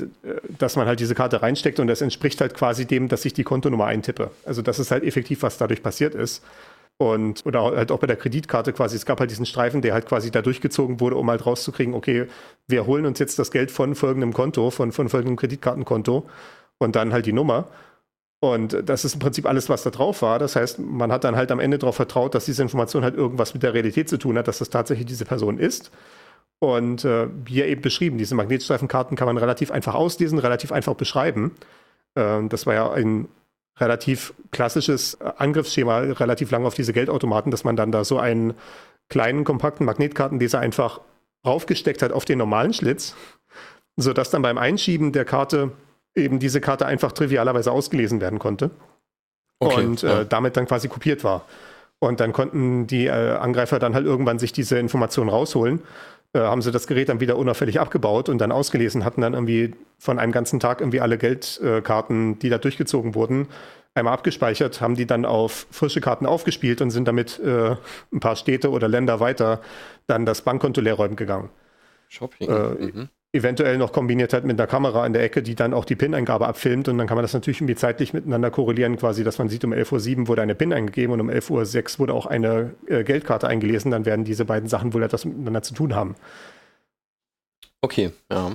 [0.59, 3.45] dass man halt diese Karte reinsteckt und das entspricht halt quasi dem, dass ich die
[3.45, 4.31] Kontonummer eintippe.
[4.47, 6.42] Also das ist halt effektiv, was dadurch passiert ist.
[6.97, 10.07] Und, oder halt auch bei der Kreditkarte quasi, es gab halt diesen Streifen, der halt
[10.07, 12.29] quasi da durchgezogen wurde, um halt rauszukriegen, okay,
[12.66, 16.27] wir holen uns jetzt das Geld von folgendem Konto, von, von folgendem Kreditkartenkonto
[16.79, 17.68] und dann halt die Nummer.
[18.45, 20.41] Und das ist im Prinzip alles, was da drauf war.
[20.41, 23.55] Das heißt, man hat dann halt am Ende darauf vertraut, dass diese Information halt irgendwas
[23.55, 25.93] mit der Realität zu tun hat, dass das tatsächlich diese Person ist.
[26.59, 31.53] Und äh, wie eben beschrieben, diese Magnetstreifenkarten kann man relativ einfach auslesen, relativ einfach beschreiben.
[32.17, 33.29] Äh, das war ja ein
[33.79, 38.55] relativ klassisches Angriffsschema, relativ lang auf diese Geldautomaten, dass man dann da so einen
[39.09, 41.01] kleinen, kompakten Magnetkartenleser einfach
[41.47, 43.15] raufgesteckt hat auf den normalen Schlitz,
[43.97, 45.71] sodass dann beim Einschieben der Karte
[46.14, 48.70] eben diese Karte einfach trivialerweise ausgelesen werden konnte.
[49.59, 51.46] Okay, und äh, damit dann quasi kopiert war.
[52.01, 55.81] Und dann konnten die äh, Angreifer dann halt irgendwann sich diese Informationen rausholen.
[56.33, 59.75] Äh, haben sie das Gerät dann wieder unauffällig abgebaut und dann ausgelesen, hatten dann irgendwie
[59.98, 63.46] von einem ganzen Tag irgendwie alle Geldkarten, die da durchgezogen wurden,
[63.94, 67.77] einmal abgespeichert, haben die dann auf frische Karten aufgespielt und sind damit äh,
[68.12, 69.61] ein paar Städte oder Länder weiter
[70.09, 71.51] dann das Bankkonto leerräumen gegangen.
[72.09, 72.51] Shopping.
[72.51, 75.87] Äh, mhm eventuell noch kombiniert hat mit einer Kamera in der Ecke, die dann auch
[75.87, 79.38] die PIN-Eingabe abfilmt und dann kann man das natürlich irgendwie zeitlich miteinander korrelieren, quasi, dass
[79.38, 82.27] man sieht, um 11.07 Uhr wurde eine PIN eingegeben und um 11.06 Uhr wurde auch
[82.27, 86.14] eine äh, Geldkarte eingelesen, dann werden diese beiden Sachen wohl etwas miteinander zu tun haben.
[87.81, 88.53] Okay, ja.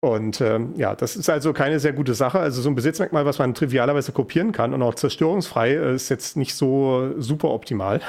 [0.00, 2.38] Und ähm, ja, das ist also keine sehr gute Sache.
[2.38, 6.36] Also so ein Besitzmerkmal, was man trivialerweise kopieren kann und auch zerstörungsfrei, äh, ist jetzt
[6.36, 8.02] nicht so super optimal.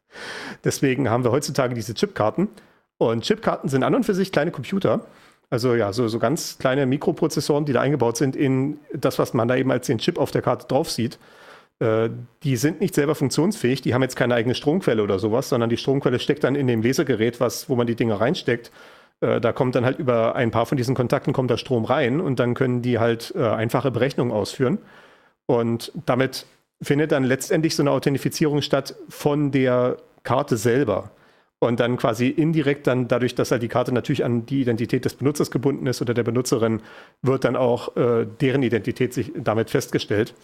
[0.64, 2.48] Deswegen haben wir heutzutage diese Chipkarten.
[2.96, 5.04] Und Chipkarten sind an und für sich kleine Computer.
[5.50, 9.48] Also ja, so, so ganz kleine Mikroprozessoren, die da eingebaut sind in das, was man
[9.48, 11.18] da eben als den Chip auf der Karte drauf sieht.
[11.80, 12.10] Äh,
[12.42, 15.76] die sind nicht selber funktionsfähig, die haben jetzt keine eigene Stromquelle oder sowas, sondern die
[15.76, 18.70] Stromquelle steckt dann in dem Lasergerät, was, wo man die Dinge reinsteckt.
[19.20, 22.20] Äh, da kommt dann halt über ein paar von diesen Kontakten kommt der Strom rein
[22.20, 24.78] und dann können die halt äh, einfache Berechnungen ausführen.
[25.46, 26.46] Und damit
[26.80, 31.10] findet dann letztendlich so eine Authentifizierung statt von der Karte selber
[31.66, 35.14] und dann quasi indirekt dann dadurch, dass halt die Karte natürlich an die Identität des
[35.14, 36.80] Benutzers gebunden ist oder der Benutzerin,
[37.22, 40.34] wird dann auch äh, deren Identität sich damit festgestellt.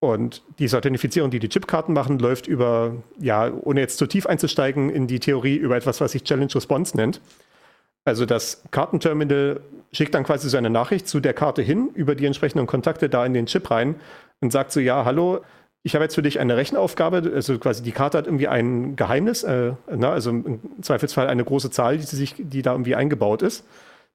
[0.00, 4.90] Und diese Authentifizierung, die die Chipkarten machen, läuft über, ja, ohne jetzt zu tief einzusteigen
[4.90, 7.20] in die Theorie, über etwas, was sich Challenge Response nennt.
[8.04, 9.60] Also das Kartenterminal
[9.92, 13.26] schickt dann quasi so eine Nachricht zu der Karte hin, über die entsprechenden Kontakte da
[13.26, 13.96] in den Chip rein
[14.40, 15.40] und sagt so, ja, hallo,
[15.88, 19.42] ich habe jetzt für dich eine Rechenaufgabe, also quasi die Karte hat irgendwie ein Geheimnis,
[19.42, 23.64] äh, na, also im Zweifelsfall eine große Zahl, die, sich, die da irgendwie eingebaut ist,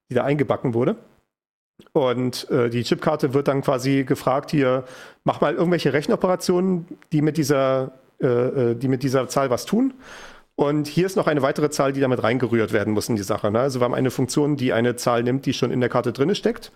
[0.08, 0.94] die da eingebacken wurde.
[1.92, 4.84] Und äh, die Chipkarte wird dann quasi gefragt, hier,
[5.24, 7.90] mach mal irgendwelche Rechenoperationen, die mit dieser,
[8.22, 9.94] äh, äh die mit dieser Zahl was tun.
[10.54, 13.50] Und hier ist noch eine weitere Zahl, die damit reingerührt werden muss in die Sache.
[13.50, 13.58] Ne?
[13.58, 16.32] Also wir haben eine Funktion, die eine Zahl nimmt, die schon in der Karte drin
[16.36, 16.70] steckt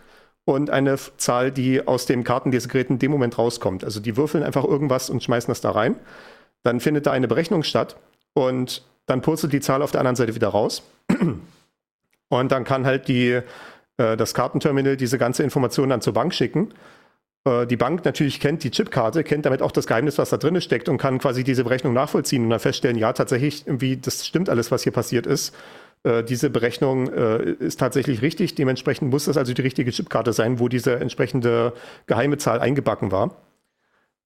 [0.49, 3.85] und eine Zahl, die aus dem Kartenlesegerät in dem Moment rauskommt.
[3.85, 5.95] Also die würfeln einfach irgendwas und schmeißen das da rein.
[6.63, 7.97] Dann findet da eine Berechnung statt
[8.33, 10.83] und dann purzelt die Zahl auf der anderen Seite wieder raus.
[12.31, 13.41] Und dann kann halt die,
[13.97, 16.75] äh, das Kartenterminal diese ganze Information dann zur Bank schicken.
[17.45, 20.61] Äh, die Bank natürlich kennt die Chipkarte, kennt damit auch das Geheimnis, was da drin
[20.61, 24.51] steckt und kann quasi diese Berechnung nachvollziehen und dann feststellen, ja, tatsächlich, irgendwie, das stimmt
[24.51, 25.55] alles, was hier passiert ist.
[26.05, 28.55] Äh, diese Berechnung äh, ist tatsächlich richtig.
[28.55, 31.73] Dementsprechend muss das also die richtige Chipkarte sein, wo diese entsprechende
[32.07, 33.37] geheime Zahl eingebacken war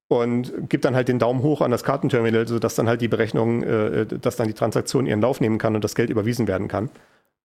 [0.09, 3.63] und gibt dann halt den Daumen hoch an das Kartenterminal, sodass dann halt die Berechnung,
[3.63, 6.91] äh, dass dann die Transaktion ihren Lauf nehmen kann und das Geld überwiesen werden kann.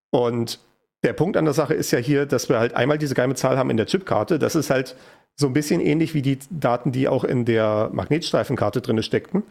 [0.10, 0.60] Und
[1.04, 3.58] der Punkt an der Sache ist ja hier, dass wir halt einmal diese geheime Zahl
[3.58, 4.40] haben in der Chipkarte.
[4.40, 4.96] Das ist halt
[5.36, 9.44] so ein bisschen ähnlich wie die Daten, die auch in der Magnetstreifenkarte drin steckten.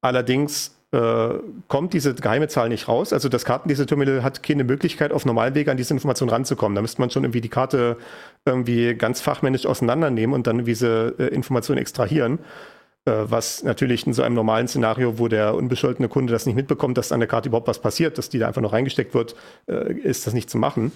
[0.00, 1.34] Allerdings äh,
[1.68, 3.12] kommt diese geheime Zahl nicht raus.
[3.12, 6.74] Also das Kartenleseterminal hat keine Möglichkeit, auf normalen Wege an diese Information ranzukommen.
[6.74, 7.98] Da müsste man schon irgendwie die Karte
[8.46, 12.38] irgendwie ganz fachmännisch auseinandernehmen und dann diese äh, Information extrahieren.
[13.04, 16.96] Äh, was natürlich in so einem normalen Szenario, wo der unbescholtene Kunde das nicht mitbekommt,
[16.96, 19.92] dass an der Karte überhaupt was passiert, dass die da einfach noch reingesteckt wird, äh,
[19.92, 20.92] ist das nicht zu machen.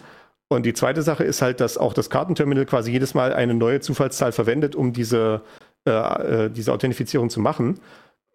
[0.49, 3.81] Und die zweite Sache ist halt, dass auch das Kartenterminal quasi jedes Mal eine neue
[3.81, 5.43] Zufallszahl verwendet, um diese,
[5.87, 7.79] äh, äh diese Authentifizierung zu machen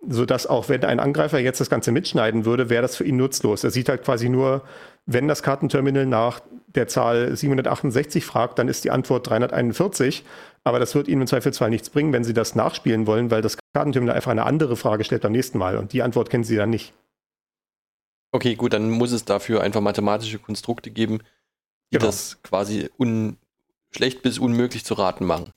[0.06, 3.64] sodass auch wenn ein Angreifer jetzt das Ganze mitschneiden würde, wäre das für ihn nutzlos.
[3.64, 4.64] Er sieht halt quasi nur,
[5.06, 10.24] wenn das Kartenterminal nach der Zahl 768 fragt, dann ist die Antwort 341.
[10.64, 13.58] Aber das wird Ihnen im Zweifelsfall nichts bringen, wenn Sie das nachspielen wollen, weil das
[13.74, 16.70] Kartenterminal einfach eine andere Frage stellt beim nächsten Mal und die Antwort kennen Sie dann
[16.70, 16.94] nicht.
[18.32, 21.20] Okay, gut, dann muss es dafür einfach mathematische Konstrukte geben,
[21.92, 22.08] die genau.
[22.08, 22.90] das quasi
[23.92, 25.54] schlecht bis unmöglich zu raten machen.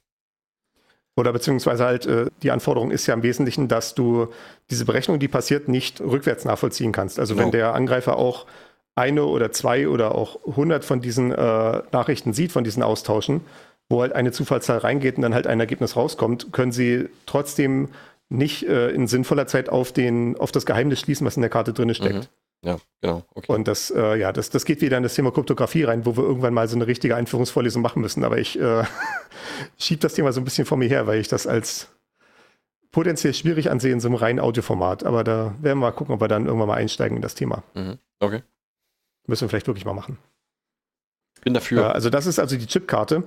[1.21, 4.29] Oder beziehungsweise halt äh, die Anforderung ist ja im Wesentlichen, dass du
[4.71, 7.21] diese Berechnung, die passiert, nicht rückwärts nachvollziehen kannst.
[7.21, 7.47] Also genau.
[7.47, 8.47] wenn der Angreifer auch
[8.95, 13.43] eine oder zwei oder auch hundert von diesen äh, Nachrichten sieht, von diesen Austauschen,
[13.89, 17.89] wo halt eine Zufallszahl reingeht und dann halt ein Ergebnis rauskommt, können sie trotzdem
[18.29, 21.73] nicht äh, in sinnvoller Zeit auf, den, auf das Geheimnis schließen, was in der Karte
[21.73, 22.15] drin steckt.
[22.15, 22.27] Mhm.
[22.63, 23.25] Ja, genau.
[23.35, 23.53] Okay.
[23.53, 26.25] Und das, äh, ja, das, das geht wieder in das Thema Kryptographie rein, wo wir
[26.25, 28.23] irgendwann mal so eine richtige Einführungsvorlesung machen müssen.
[28.23, 28.85] Aber ich äh,
[29.79, 31.89] schiebe das Thema so ein bisschen vor mir her, weil ich das als
[32.91, 35.05] potenziell schwierig ansehe in so einem reinen Audioformat.
[35.05, 37.63] Aber da werden wir mal gucken, ob wir dann irgendwann mal einsteigen in das Thema.
[37.75, 37.99] Mhm.
[38.19, 38.43] Okay.
[39.27, 40.19] Müssen wir vielleicht wirklich mal machen.
[41.43, 41.83] Bin dafür.
[41.83, 43.23] Äh, also das ist also die Chipkarte.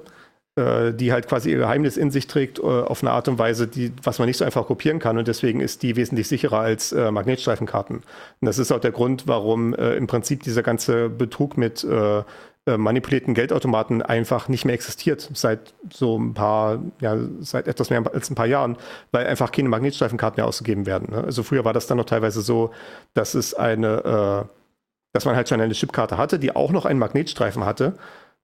[0.56, 3.66] Äh, die halt quasi ihr Geheimnis in sich trägt, äh, auf eine Art und Weise,
[3.68, 5.18] die, was man nicht so einfach kopieren kann.
[5.18, 7.96] Und deswegen ist die wesentlich sicherer als äh, Magnetstreifenkarten.
[7.96, 8.04] Und
[8.46, 12.20] das ist auch der Grund, warum äh, im Prinzip dieser ganze Betrug mit äh,
[12.68, 18.04] äh, manipulierten Geldautomaten einfach nicht mehr existiert seit so ein paar, ja, seit etwas mehr
[18.14, 18.78] als ein paar Jahren,
[19.12, 21.16] weil einfach keine Magnetstreifenkarten mehr ausgegeben werden.
[21.16, 21.24] Ne?
[21.24, 22.70] Also früher war das dann noch teilweise so,
[23.16, 24.48] dass es eine,
[25.14, 27.96] dass man halt schon eine Chipkarte hatte, die auch noch einen Magnetstreifen hatte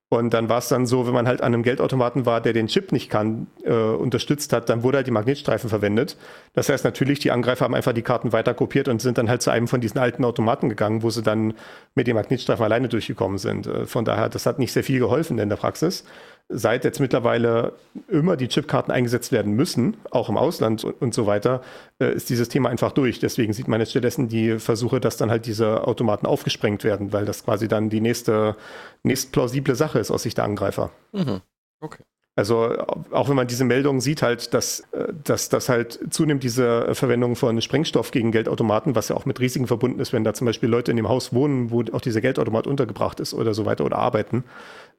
[0.09, 2.65] und dann war es dann so, wenn man halt an einem Geldautomaten war, der den
[2.65, 6.17] Chip nicht kann, äh, unterstützt hat, dann wurde halt die Magnetstreifen verwendet.
[6.53, 9.43] Das heißt natürlich, die Angreifer haben einfach die Karten weiter kopiert und sind dann halt
[9.43, 11.53] zu einem von diesen alten Automaten gegangen, wo sie dann
[11.93, 13.67] mit den Magnetstreifen alleine durchgekommen sind.
[13.67, 16.03] Äh, von daher, das hat nicht sehr viel geholfen in der Praxis
[16.49, 17.73] seit jetzt mittlerweile
[18.07, 21.61] immer die Chipkarten eingesetzt werden müssen, auch im Ausland und, und so weiter,
[21.99, 23.19] äh, ist dieses Thema einfach durch.
[23.19, 27.25] Deswegen sieht man jetzt stattdessen die Versuche, dass dann halt diese Automaten aufgesprengt werden, weil
[27.25, 28.55] das quasi dann die nächste,
[29.03, 30.91] nächst plausible Sache ist aus Sicht der Angreifer.
[31.11, 31.41] Mhm.
[31.81, 32.03] Okay.
[32.35, 32.73] Also
[33.11, 37.35] auch wenn man diese Meldungen sieht, halt, dass, äh, dass, dass halt zunimmt diese Verwendung
[37.35, 40.69] von Sprengstoff gegen Geldautomaten, was ja auch mit Risiken verbunden ist, wenn da zum Beispiel
[40.69, 43.97] Leute in dem Haus wohnen, wo auch dieser Geldautomat untergebracht ist oder so weiter oder
[43.97, 44.45] arbeiten,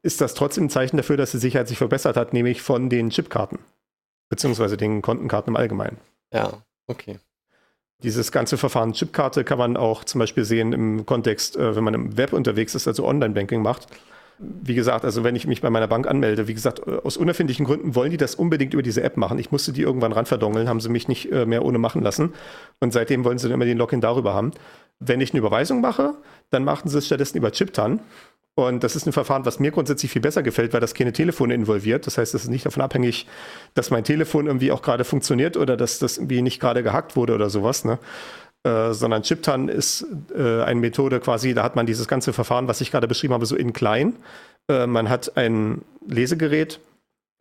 [0.03, 3.09] ist das trotzdem ein Zeichen dafür, dass die Sicherheit sich verbessert hat, nämlich von den
[3.09, 3.59] Chipkarten.
[4.29, 5.97] Beziehungsweise den Kontenkarten im Allgemeinen.
[6.35, 6.53] Ja,
[6.91, 7.19] okay.
[8.03, 11.95] Dieses ganze Verfahren Chipkarte kann man auch zum Beispiel sehen im Kontext, äh, wenn man
[11.95, 13.89] im Web unterwegs ist, also Online-Banking macht.
[14.39, 17.67] Wie gesagt, also wenn ich mich bei meiner Bank anmelde, wie gesagt, äh, aus unerfindlichen
[17.67, 19.39] Gründen wollen die das unbedingt über diese App machen.
[19.39, 22.33] Ich musste die irgendwann ranverdongeln, haben sie mich nicht äh, mehr ohne machen lassen.
[22.81, 24.53] Und seitdem wollen sie dann immer den Login darüber haben.
[24.99, 26.15] Wenn ich eine Überweisung mache,
[26.49, 28.01] dann machen sie es stattdessen über Chiptan.
[28.67, 31.55] Und das ist ein Verfahren, was mir grundsätzlich viel besser gefällt, weil das keine Telefone
[31.55, 32.07] involviert.
[32.07, 33.27] Das heißt, es ist nicht davon abhängig,
[33.75, 37.35] dass mein Telefon irgendwie auch gerade funktioniert oder dass das irgendwie nicht gerade gehackt wurde
[37.35, 37.85] oder sowas.
[37.85, 37.99] Ne?
[38.63, 42.81] Äh, sondern Chiptan ist äh, eine Methode quasi, da hat man dieses ganze Verfahren, was
[42.81, 44.17] ich gerade beschrieben habe, so in klein.
[44.71, 46.79] Äh, man hat ein Lesegerät,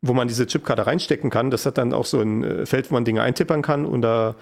[0.01, 1.51] wo man diese Chipkarte reinstecken kann.
[1.51, 4.35] Das hat dann auch so ein äh, Feld, wo man Dinge eintippern kann und da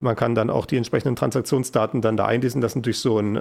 [0.00, 3.36] man kann dann auch die entsprechenden Transaktionsdaten dann da einlesen lassen durch so ein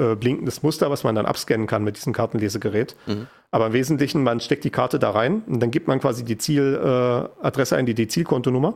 [0.00, 2.96] äh, blinkendes Muster, was man dann abscannen kann mit diesem Kartenlesegerät.
[3.06, 3.26] Mhm.
[3.50, 6.38] Aber im Wesentlichen, man steckt die Karte da rein und dann gibt man quasi die
[6.38, 8.74] Zieladresse äh, ein, die, die Zielkontonummer.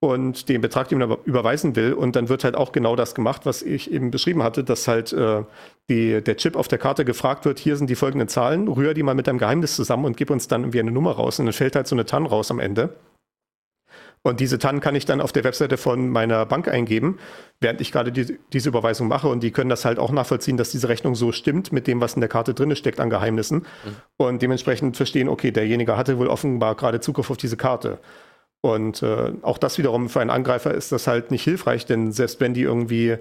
[0.00, 1.92] und den Betrag ihm überweisen will.
[1.92, 5.12] Und dann wird halt auch genau das gemacht, was ich eben beschrieben hatte, dass halt
[5.12, 5.42] äh,
[5.90, 9.02] die, der Chip auf der Karte gefragt wird, hier sind die folgenden Zahlen, rühr die
[9.02, 11.40] mal mit deinem Geheimnis zusammen und gib uns dann irgendwie eine Nummer raus.
[11.40, 12.90] Und dann fällt halt so eine TAN raus am Ende.
[14.28, 17.18] Und diese TAN kann ich dann auf der Webseite von meiner Bank eingeben,
[17.60, 19.26] während ich gerade die, diese Überweisung mache.
[19.26, 22.12] Und die können das halt auch nachvollziehen, dass diese Rechnung so stimmt mit dem, was
[22.12, 23.60] in der Karte drin steckt an Geheimnissen.
[23.60, 23.96] Mhm.
[24.18, 28.00] Und dementsprechend verstehen, okay, derjenige hatte wohl offenbar gerade Zugriff auf diese Karte.
[28.60, 32.38] Und äh, auch das wiederum für einen Angreifer ist das halt nicht hilfreich, denn selbst
[32.38, 33.16] wenn die irgendwie,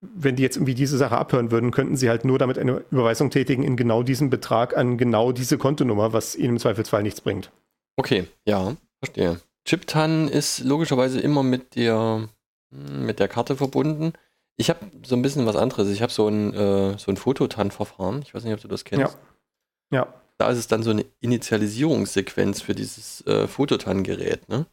[0.00, 3.30] wenn die jetzt irgendwie diese Sache abhören würden, könnten sie halt nur damit eine Überweisung
[3.30, 7.52] tätigen in genau diesen Betrag an genau diese Kontonummer, was ihnen im Zweifelsfall nichts bringt.
[7.96, 9.38] Okay, ja, verstehe.
[9.68, 12.26] Chiptan ist logischerweise immer mit der,
[12.70, 14.14] mit der Karte verbunden.
[14.56, 15.90] Ich habe so ein bisschen was anderes.
[15.90, 18.22] Ich habe so ein, äh, so ein Fototan-Verfahren.
[18.22, 19.18] Ich weiß nicht, ob du das kennst.
[19.92, 19.98] Ja.
[19.98, 20.14] ja.
[20.38, 24.64] Da ist es dann so eine Initialisierungssequenz für dieses äh, Fototan-Gerät, ne?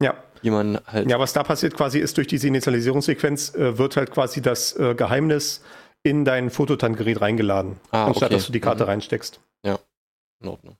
[0.00, 0.14] Ja.
[0.44, 1.10] Die man halt.
[1.10, 4.94] Ja, was da passiert quasi ist, durch diese Initialisierungssequenz äh, wird halt quasi das äh,
[4.94, 5.62] Geheimnis
[6.04, 8.34] in dein Fototan-Gerät reingeladen, ah, anstatt okay.
[8.34, 8.90] dass du die Karte mhm.
[8.90, 9.40] reinsteckst.
[9.64, 9.78] Ja.
[10.40, 10.76] In Ordnung.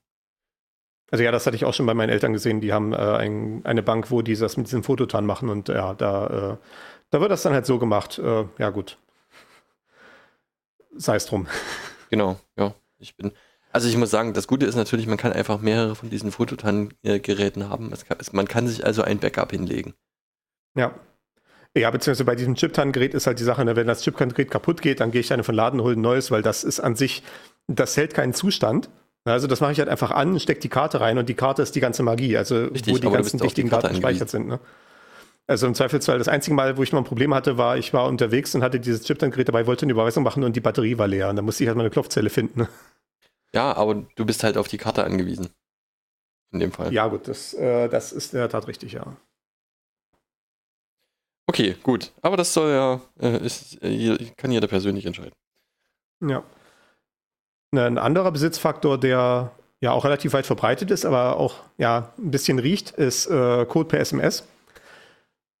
[1.09, 2.59] Also ja, das hatte ich auch schon bei meinen Eltern gesehen.
[2.61, 5.93] Die haben äh, ein, eine Bank, wo die das mit diesem Fototan machen und ja,
[5.93, 6.57] da, äh,
[7.09, 8.19] da wird das dann halt so gemacht.
[8.19, 8.97] Äh, ja, gut.
[10.95, 11.47] Sei es drum.
[12.09, 12.73] Genau, ja.
[12.99, 13.33] Ich bin.
[13.73, 17.69] Also ich muss sagen, das Gute ist natürlich, man kann einfach mehrere von diesen Fototan-Geräten
[17.69, 17.91] haben.
[18.07, 19.93] Kann, man kann sich also ein Backup hinlegen.
[20.73, 20.95] Ja.
[21.75, 24.99] Ja, beziehungsweise bei diesem Chiptan-Gerät ist halt die Sache, ne, wenn das Chiptan-Gerät kaputt geht,
[24.99, 27.23] dann gehe ich eine von Laden, hole ein neues, weil das ist an sich,
[27.67, 28.89] das hält keinen Zustand.
[29.27, 31.75] Also das mache ich halt einfach an, stecke die Karte rein und die Karte ist
[31.75, 34.47] die ganze Magie, also Richtig, wo die ganzen wichtigen Daten gespeichert sind.
[34.47, 34.59] Ne?
[35.47, 38.07] Also im Zweifelsfall, das einzige Mal, wo ich mal ein Problem hatte, war, ich war
[38.07, 41.29] unterwegs und hatte dieses Chiptan-Gerät dabei, wollte eine Überweisung machen und die Batterie war leer.
[41.29, 42.67] Und da musste ich halt mal eine Klopfzelle finden.
[43.53, 45.47] Ja, aber du bist halt auf die Karte angewiesen.
[46.51, 46.93] In dem Fall.
[46.93, 49.15] Ja, gut, das, äh, das ist in der Tat richtig, ja.
[51.47, 52.11] Okay, gut.
[52.21, 55.33] Aber das soll ja, äh, ist, äh, kann jeder persönlich entscheiden.
[56.21, 56.43] Ja.
[57.71, 59.51] Ein anderer Besitzfaktor, der
[59.81, 63.89] ja auch relativ weit verbreitet ist, aber auch ja ein bisschen riecht, ist äh, Code
[63.89, 64.47] per SMS.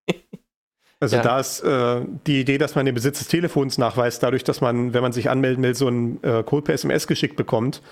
[0.99, 1.21] Also ja.
[1.21, 4.95] da ist äh, die Idee, dass man den Besitz des Telefons nachweist, dadurch, dass man,
[4.95, 7.83] wenn man sich anmelden will, so einen äh, Code per SMS geschickt bekommt.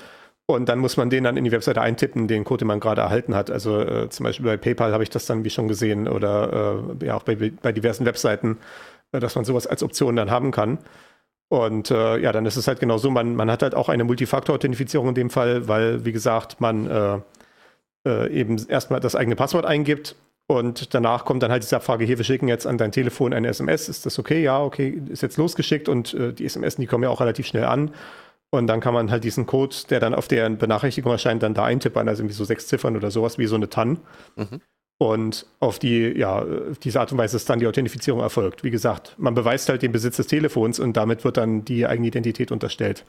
[0.48, 3.02] Und dann muss man den dann in die Webseite eintippen, den Code, den man gerade
[3.02, 3.50] erhalten hat.
[3.50, 7.06] Also äh, zum Beispiel bei PayPal habe ich das dann wie schon gesehen oder äh,
[7.06, 8.58] ja auch bei, bei diversen Webseiten,
[9.12, 10.80] äh, dass man sowas als Option dann haben kann.
[11.50, 14.04] Und äh, ja, dann ist es halt genau so, man, man hat halt auch eine
[14.04, 17.20] Multifaktor-Authentifizierung in dem Fall, weil, wie gesagt, man äh,
[18.08, 20.16] äh, eben erstmal das eigene Passwort eingibt
[20.48, 23.48] und danach kommt dann halt diese Abfrage, hier, wir schicken jetzt an dein Telefon eine
[23.48, 24.44] SMS, ist das okay?
[24.44, 27.66] Ja, okay, ist jetzt losgeschickt und äh, die SMS, die kommen ja auch relativ schnell
[27.66, 27.92] an.
[28.52, 31.66] Und dann kann man halt diesen Code, der dann auf der Benachrichtigung erscheint, dann da
[31.66, 34.00] eintippern, also irgendwie so sechs Ziffern oder sowas, wie so eine TAN.
[34.36, 34.62] Mhm.
[34.98, 38.64] Und auf die, ja, auf diese Art und Weise ist dann die Authentifizierung erfolgt.
[38.64, 42.08] Wie gesagt, man beweist halt den Besitz des Telefons und damit wird dann die eigene
[42.08, 43.06] Identität unterstellt.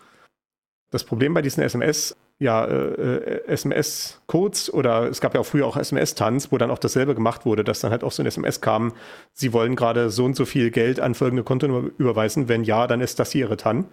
[0.91, 5.77] Das Problem bei diesen SMS, ja, äh, SMS-Codes oder es gab ja auch früher auch
[5.77, 8.93] SMS-Tanz, wo dann auch dasselbe gemacht wurde, dass dann halt auch so ein SMS kam,
[9.33, 12.49] Sie wollen gerade so und so viel Geld an folgende Kontonummer überweisen.
[12.49, 13.87] Wenn ja, dann ist das hier Ihre TAN.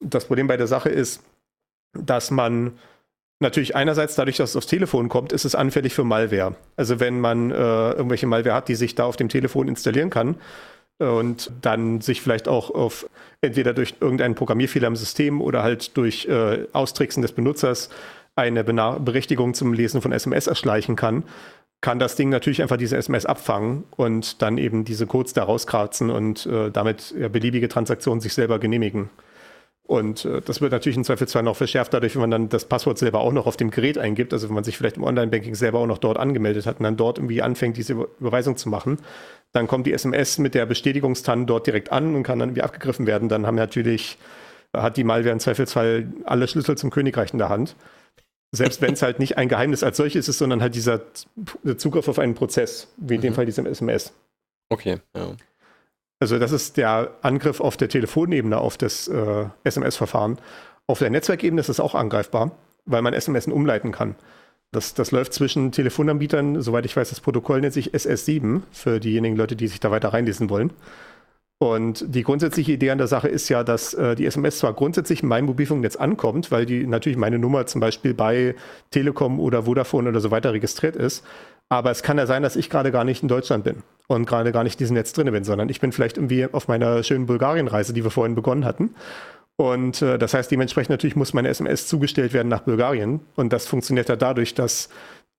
[0.00, 1.22] Das Problem bei der Sache ist,
[1.94, 2.72] dass man
[3.44, 6.56] Natürlich einerseits dadurch, dass es aufs Telefon kommt, ist es anfällig für Malware.
[6.78, 7.54] Also wenn man äh,
[7.90, 10.36] irgendwelche Malware hat, die sich da auf dem Telefon installieren kann
[10.98, 13.06] äh, und dann sich vielleicht auch auf
[13.42, 17.90] entweder durch irgendeinen Programmierfehler im System oder halt durch äh, Austricksen des Benutzers
[18.34, 21.24] eine Bena Berechtigung zum Lesen von SMS erschleichen kann,
[21.82, 26.08] kann das Ding natürlich einfach diese SMS abfangen und dann eben diese Codes da rauskratzen
[26.08, 29.10] und äh, damit ja, beliebige Transaktionen sich selber genehmigen.
[29.86, 32.98] Und äh, das wird natürlich im Zweifelsfall noch verschärft dadurch, wenn man dann das Passwort
[32.98, 34.32] selber auch noch auf dem Gerät eingibt.
[34.32, 36.96] Also wenn man sich vielleicht im Online-Banking selber auch noch dort angemeldet hat und dann
[36.96, 38.98] dort irgendwie anfängt, diese Überweisung zu machen,
[39.52, 43.06] dann kommt die SMS mit der Bestätigungstan dort direkt an und kann dann irgendwie abgegriffen
[43.06, 43.28] werden.
[43.28, 44.16] Dann haben natürlich,
[44.72, 47.76] hat die Malware im Zweifelsfall alle Schlüssel zum Königreich in der Hand.
[48.52, 51.02] Selbst wenn es halt nicht ein Geheimnis als solches ist, sondern halt dieser
[51.76, 53.36] Zugriff auf einen Prozess, wie in dem mhm.
[53.36, 54.14] Fall diesem SMS.
[54.70, 55.32] Okay, ja.
[56.24, 60.38] Also das ist der Angriff auf der Telefonebene auf das äh, SMS-Verfahren.
[60.86, 62.52] Auf der Netzwerkebene ist es auch angreifbar,
[62.86, 64.14] weil man SMS umleiten kann.
[64.72, 69.36] Das, das läuft zwischen Telefonanbietern, soweit ich weiß, das Protokoll nennt sich SS7 für diejenigen
[69.36, 70.72] Leute, die sich da weiter reinlesen wollen.
[71.58, 75.22] Und die grundsätzliche Idee an der Sache ist ja, dass äh, die SMS zwar grundsätzlich
[75.22, 78.54] in meinem Mobilfunknetz ankommt, weil die natürlich meine Nummer zum Beispiel bei
[78.92, 81.22] Telekom oder Vodafone oder so weiter registriert ist,
[81.68, 84.52] aber es kann ja sein, dass ich gerade gar nicht in Deutschland bin und gerade
[84.52, 87.26] gar nicht in diesem Netz drin bin, sondern ich bin vielleicht irgendwie auf meiner schönen
[87.26, 88.94] Bulgarien-Reise, die wir vorhin begonnen hatten.
[89.56, 93.20] Und äh, das heißt, dementsprechend natürlich muss meine SMS zugestellt werden nach Bulgarien.
[93.36, 94.88] Und das funktioniert ja dadurch, dass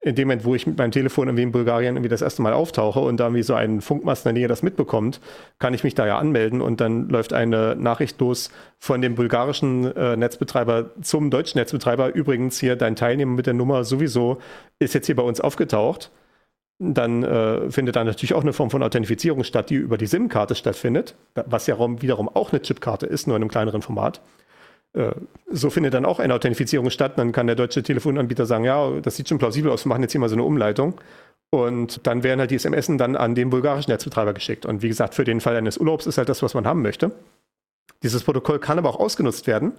[0.05, 2.53] in dem Moment, wo ich mit meinem Telefon irgendwie in Bulgarien irgendwie das erste Mal
[2.53, 5.19] auftauche und da irgendwie so ein Funkmast in der Nähe das mitbekommt,
[5.57, 9.95] kann ich mich da ja anmelden und dann läuft eine Nachricht los von dem bulgarischen
[9.95, 12.13] äh, Netzbetreiber zum deutschen Netzbetreiber.
[12.13, 14.37] Übrigens hier dein Teilnehmer mit der Nummer sowieso
[14.77, 16.11] ist jetzt hier bei uns aufgetaucht.
[16.77, 20.53] Dann äh, findet da natürlich auch eine Form von Authentifizierung statt, die über die SIM-Karte
[20.53, 24.21] stattfindet, was ja wiederum auch eine Chipkarte ist, nur in einem kleineren Format.
[24.95, 25.11] Äh,
[25.51, 27.13] so findet dann auch eine Authentifizierung statt.
[27.17, 30.13] Dann kann der deutsche Telefonanbieter sagen, ja, das sieht schon plausibel aus, wir machen jetzt
[30.13, 30.95] hier mal so eine Umleitung.
[31.51, 34.65] Und dann werden halt die SMS dann an den bulgarischen Netzbetreiber geschickt.
[34.65, 37.11] Und wie gesagt, für den Fall eines Urlaubs ist halt das, was man haben möchte.
[38.03, 39.73] Dieses Protokoll kann aber auch ausgenutzt werden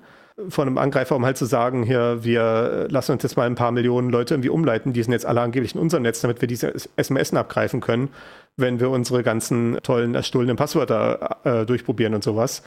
[0.48, 3.72] von einem Angreifer, um halt zu sagen, hier, wir lassen uns jetzt mal ein paar
[3.72, 6.74] Millionen Leute irgendwie umleiten, die sind jetzt alle angeblich in unserem Netz, damit wir diese
[6.96, 8.10] SMS abgreifen können,
[8.56, 12.62] wenn wir unsere ganzen tollen erstohlenen Passwörter äh, durchprobieren und sowas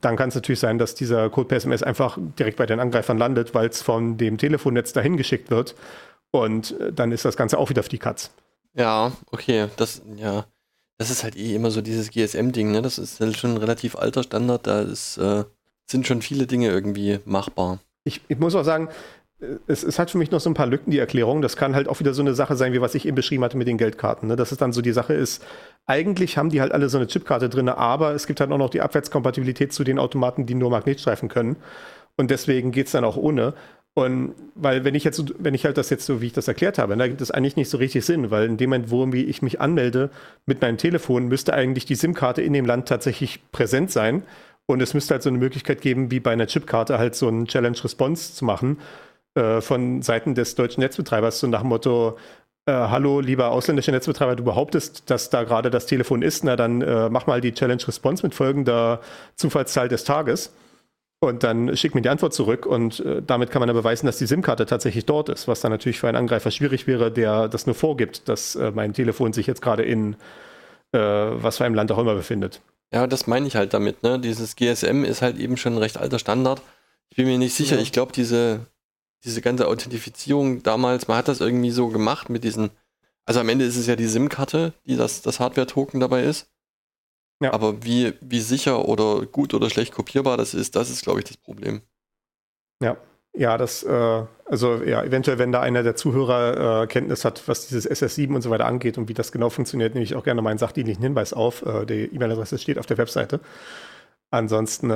[0.00, 3.18] dann kann es natürlich sein, dass dieser Code per SMS einfach direkt bei den Angreifern
[3.18, 5.74] landet, weil es von dem Telefonnetz dahin geschickt wird.
[6.30, 8.30] Und äh, dann ist das Ganze auch wieder auf die Katz.
[8.74, 9.68] Ja, okay.
[9.76, 10.46] Das, ja.
[10.98, 12.82] Das ist halt eh immer so dieses GSM-Ding, ne?
[12.82, 15.44] Das ist halt schon ein relativ alter Standard, da ist, äh,
[15.86, 17.80] sind schon viele Dinge irgendwie machbar.
[18.04, 18.88] Ich, ich muss auch sagen,
[19.66, 21.42] es, es, hat für mich noch so ein paar Lücken, die Erklärung.
[21.42, 23.56] Das kann halt auch wieder so eine Sache sein, wie was ich eben beschrieben hatte
[23.56, 24.28] mit den Geldkarten.
[24.28, 24.36] Ne?
[24.36, 25.44] Dass es dann so die Sache ist,
[25.86, 28.70] eigentlich haben die halt alle so eine Chipkarte drin, aber es gibt halt auch noch
[28.70, 31.56] die Abwärtskompatibilität zu den Automaten, die nur Magnetstreifen können.
[32.16, 33.54] Und deswegen geht es dann auch ohne.
[33.94, 36.78] Und weil, wenn ich jetzt, wenn ich halt das jetzt so, wie ich das erklärt
[36.78, 39.42] habe, da gibt es eigentlich nicht so richtig Sinn, weil in dem Moment, wo ich
[39.42, 40.10] mich anmelde
[40.46, 44.22] mit meinem Telefon, müsste eigentlich die SIM-Karte in dem Land tatsächlich präsent sein.
[44.66, 47.46] Und es müsste halt so eine Möglichkeit geben, wie bei einer Chipkarte halt so einen
[47.46, 48.78] Challenge-Response zu machen
[49.34, 52.16] äh, von Seiten des deutschen Netzbetreibers, so nach dem Motto,
[52.66, 56.80] äh, hallo, lieber ausländischer Netzbetreiber, du behauptest, dass da gerade das Telefon ist, na dann
[56.82, 59.00] äh, mach mal die Challenge Response mit folgender
[59.36, 60.52] Zufallszahl des Tages.
[61.20, 64.18] Und dann schick mir die Antwort zurück und äh, damit kann man dann beweisen, dass
[64.18, 67.66] die SIM-Karte tatsächlich dort ist, was dann natürlich für einen Angreifer schwierig wäre, der das
[67.66, 70.16] nur vorgibt, dass äh, mein Telefon sich jetzt gerade in
[70.92, 72.60] äh, was für einem Land auch immer befindet.
[72.92, 74.02] Ja, das meine ich halt damit.
[74.02, 74.18] Ne?
[74.18, 76.62] Dieses GSM ist halt eben schon ein recht alter Standard.
[77.08, 77.76] Ich bin mir nicht sicher.
[77.76, 77.82] Ja.
[77.82, 78.66] Ich glaube, diese
[79.24, 82.70] diese ganze Authentifizierung damals, man hat das irgendwie so gemacht mit diesen,
[83.24, 86.50] also am Ende ist es ja die SIM-Karte, die das, das Hardware-Token dabei ist.
[87.40, 87.52] Ja.
[87.52, 91.24] Aber wie, wie sicher oder gut oder schlecht kopierbar das ist, das ist, glaube ich,
[91.24, 91.82] das Problem.
[92.80, 92.96] Ja,
[93.36, 97.66] ja, das, äh, also ja, eventuell, wenn da einer der Zuhörer äh, Kenntnis hat, was
[97.66, 100.40] dieses SS7 und so weiter angeht und wie das genau funktioniert, nehme ich auch gerne
[100.40, 101.66] meinen sachdienlichen Hinweis auf.
[101.66, 103.40] Äh, die E-Mail-Adresse steht auf der Webseite.
[104.30, 104.90] Ansonsten,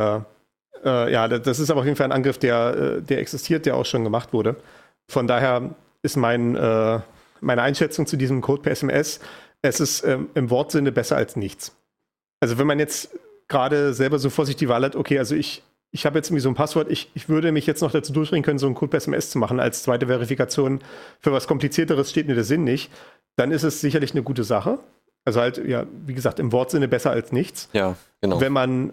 [0.85, 3.77] äh, ja, das ist aber auf jeden Fall ein Angriff, der, äh, der existiert, der
[3.77, 4.57] auch schon gemacht wurde.
[5.11, 7.01] Von daher ist mein, äh,
[7.41, 9.21] meine Einschätzung zu diesem Code per SMS,
[9.63, 11.75] es ist ähm, im Wortsinne besser als nichts.
[12.41, 13.11] Also wenn man jetzt
[13.49, 16.43] gerade selber so vor sich die Wahl hat, okay, also ich, ich habe jetzt irgendwie
[16.43, 18.91] so ein Passwort, ich, ich würde mich jetzt noch dazu durchbringen können, so einen Code
[18.91, 20.81] per SMS zu machen als zweite Verifikation.
[21.21, 22.91] Für was Komplizierteres steht mir der Sinn nicht.
[23.37, 24.79] Dann ist es sicherlich eine gute Sache.
[25.25, 27.69] Also halt, ja, wie gesagt, im Wortsinne besser als nichts.
[27.73, 28.41] Ja, genau.
[28.41, 28.93] Wenn man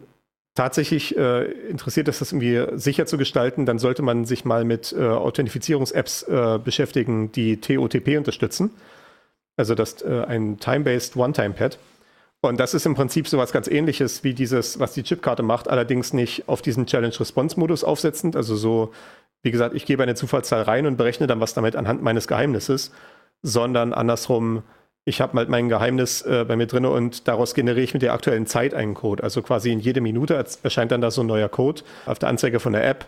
[0.56, 4.96] tatsächlich äh, interessiert ist, das irgendwie sicher zu gestalten, dann sollte man sich mal mit
[4.98, 8.72] äh, Authentifizierungs-Apps äh, beschäftigen, die TOTP unterstützen.
[9.58, 11.78] Also das äh, ein Time-Based One-Time-Pad.
[12.42, 15.68] Und das ist im Prinzip so was ganz ähnliches wie dieses, was die Chipkarte macht,
[15.68, 18.36] allerdings nicht auf diesen Challenge-Response-Modus aufsetzend.
[18.36, 18.94] Also so,
[19.44, 22.92] wie gesagt, ich gebe eine Zufallszahl rein und berechne dann was damit anhand meines Geheimnisses,
[23.42, 24.64] sondern andersrum,
[25.06, 28.14] ich habe halt mein Geheimnis äh, bei mir drin und daraus generiere ich mit der
[28.14, 29.24] aktuellen Zeit einen Code.
[29.24, 32.60] Also quasi in jede Minute erscheint dann da so ein neuer Code auf der Anzeige
[32.60, 33.06] von der App,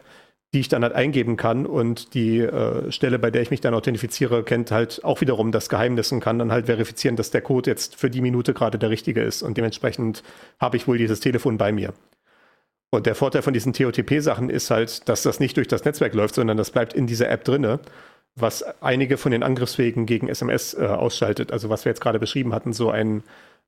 [0.53, 3.73] die ich dann halt eingeben kann und die äh, Stelle, bei der ich mich dann
[3.73, 7.69] authentifiziere, kennt halt auch wiederum das Geheimnis und kann dann halt verifizieren, dass der Code
[7.69, 10.23] jetzt für die Minute gerade der richtige ist und dementsprechend
[10.59, 11.93] habe ich wohl dieses Telefon bei mir.
[12.89, 16.35] Und der Vorteil von diesen TOTP-Sachen ist halt, dass das nicht durch das Netzwerk läuft,
[16.35, 17.79] sondern das bleibt in dieser App drinne
[18.39, 21.51] was einige von den Angriffswegen gegen SMS äh, ausschaltet.
[21.51, 23.23] Also was wir jetzt gerade beschrieben hatten, so ein,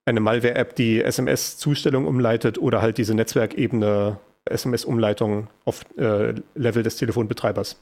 [0.05, 7.77] eine Malware-App, die SMS-Zustellung umleitet oder halt diese Netzwerkebene SMS-Umleitung auf äh, Level des Telefonbetreibers.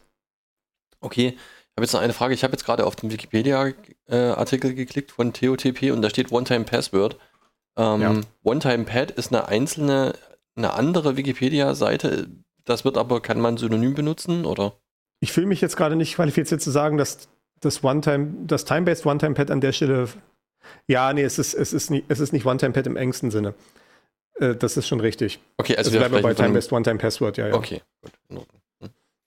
[1.01, 2.33] Okay, ich habe jetzt noch eine Frage.
[2.33, 7.17] Ich habe jetzt gerade auf den Wikipedia-Artikel äh, geklickt von TOTP und da steht One-Time-Password.
[7.77, 8.21] Ähm, ja.
[8.43, 10.13] One-Time-Pad ist eine einzelne,
[10.55, 12.29] eine andere Wikipedia-Seite.
[12.65, 14.73] Das wird aber, kann man synonym benutzen, oder?
[15.19, 17.27] Ich fühle mich jetzt gerade nicht qualifiziert zu sagen, dass
[17.61, 20.07] das One-Time, das Time-Based One-Time-Pad an der Stelle.
[20.87, 23.53] Ja, nee, es ist, es ist nicht, es ist nicht One-Time-Pad im engsten Sinne.
[24.39, 25.39] Äh, das ist schon richtig.
[25.57, 27.55] Okay, also wir bleiben bei Time-Based One-Time-Password, ja, ja.
[27.55, 28.11] Okay, gut.
[28.29, 28.41] Hm.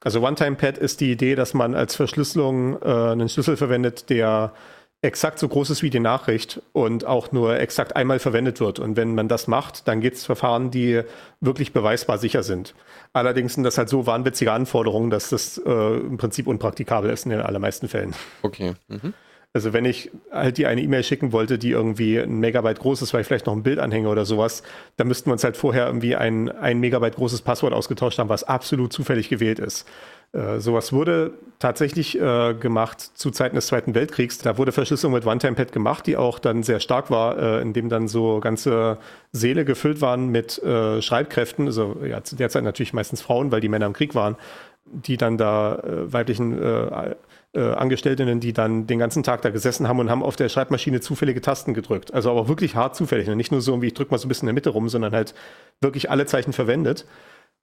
[0.02, 4.54] Also One-Time-Pad ist die Idee, dass man als Verschlüsselung äh, einen Schlüssel verwendet, der
[5.02, 8.78] exakt so groß ist wie die Nachricht und auch nur exakt einmal verwendet wird.
[8.78, 11.02] Und wenn man das macht, dann geht es Verfahren, die
[11.40, 12.74] wirklich beweisbar sicher sind.
[13.12, 17.30] Allerdings sind das halt so wahnwitzige Anforderungen, dass das äh, im Prinzip unpraktikabel ist in
[17.30, 18.14] den allermeisten Fällen.
[18.42, 18.74] Okay.
[18.88, 19.14] Mhm.
[19.52, 23.12] Also wenn ich halt die eine E-Mail schicken wollte, die irgendwie ein Megabyte groß ist,
[23.12, 24.62] weil ich vielleicht noch ein Bild anhänge oder sowas,
[24.96, 28.44] dann müssten wir uns halt vorher irgendwie ein, ein Megabyte großes Passwort ausgetauscht haben, was
[28.44, 29.88] absolut zufällig gewählt ist.
[30.32, 34.38] Äh, sowas wurde tatsächlich äh, gemacht zu Zeiten des Zweiten Weltkriegs.
[34.38, 38.06] Da wurde Verschlüsselung mit One-Time-Pad gemacht, die auch dann sehr stark war, äh, indem dann
[38.06, 38.98] so ganze
[39.32, 41.66] Seele gefüllt waren mit äh, Schreibkräften.
[41.66, 44.36] Also ja, zu der Zeit natürlich meistens Frauen, weil die Männer im Krieg waren,
[44.84, 47.14] die dann da äh, weiblichen äh,
[47.52, 51.40] Angestellten, die dann den ganzen Tag da gesessen haben und haben auf der Schreibmaschine zufällige
[51.40, 52.14] Tasten gedrückt.
[52.14, 53.26] Also aber wirklich hart zufällig.
[53.26, 53.34] Ne?
[53.34, 55.12] Nicht nur so, wie ich drücke mal so ein bisschen in der Mitte rum, sondern
[55.12, 55.34] halt
[55.80, 57.06] wirklich alle Zeichen verwendet.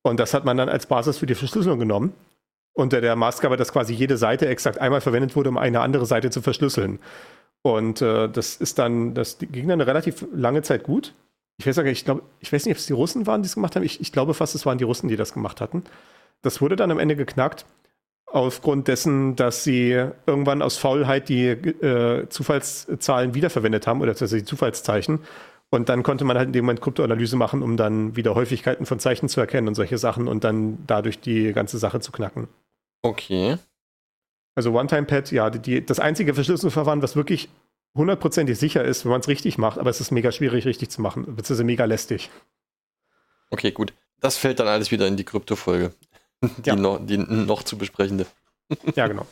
[0.02, 2.14] Und das hat man dann als Basis für die Verschlüsselung genommen
[2.78, 6.30] unter der Maßgabe, dass quasi jede Seite exakt einmal verwendet wurde, um eine andere Seite
[6.30, 7.00] zu verschlüsseln.
[7.64, 11.14] Und äh, das ist dann, das ging dann eine relativ lange Zeit gut.
[11.60, 13.56] Ich weiß, nicht, ich, glaub, ich weiß nicht, ob es die Russen waren, die es
[13.56, 13.84] gemacht haben.
[13.84, 15.84] Ich, ich glaube fast, es waren die Russen, die das gemacht hatten.
[16.44, 17.66] Das wurde dann am Ende geknackt,
[18.28, 19.90] aufgrund dessen, dass sie
[20.28, 25.22] irgendwann aus Faulheit die äh, Zufallszahlen wiederverwendet haben oder die Zufallszeichen.
[25.72, 29.00] Und dann konnte man halt in dem Moment Kryptoanalyse machen, um dann wieder Häufigkeiten von
[29.00, 32.48] Zeichen zu erkennen und solche Sachen und dann dadurch die ganze Sache zu knacken.
[33.08, 33.58] Okay.
[34.56, 37.50] Also One-Time-Pad, ja, die, das einzige Verschlüsselungsverfahren, was wirklich
[37.96, 41.02] hundertprozentig sicher ist, wenn man es richtig macht, aber es ist mega schwierig, richtig zu
[41.02, 41.24] machen.
[41.24, 42.30] Beziehungsweise mega lästig.
[43.50, 43.94] Okay, gut.
[44.20, 45.94] Das fällt dann alles wieder in die Krypto-Folge.
[46.42, 46.76] Die, ja.
[46.76, 48.28] noch, die noch zu besprechende.
[48.96, 49.26] ja, genau.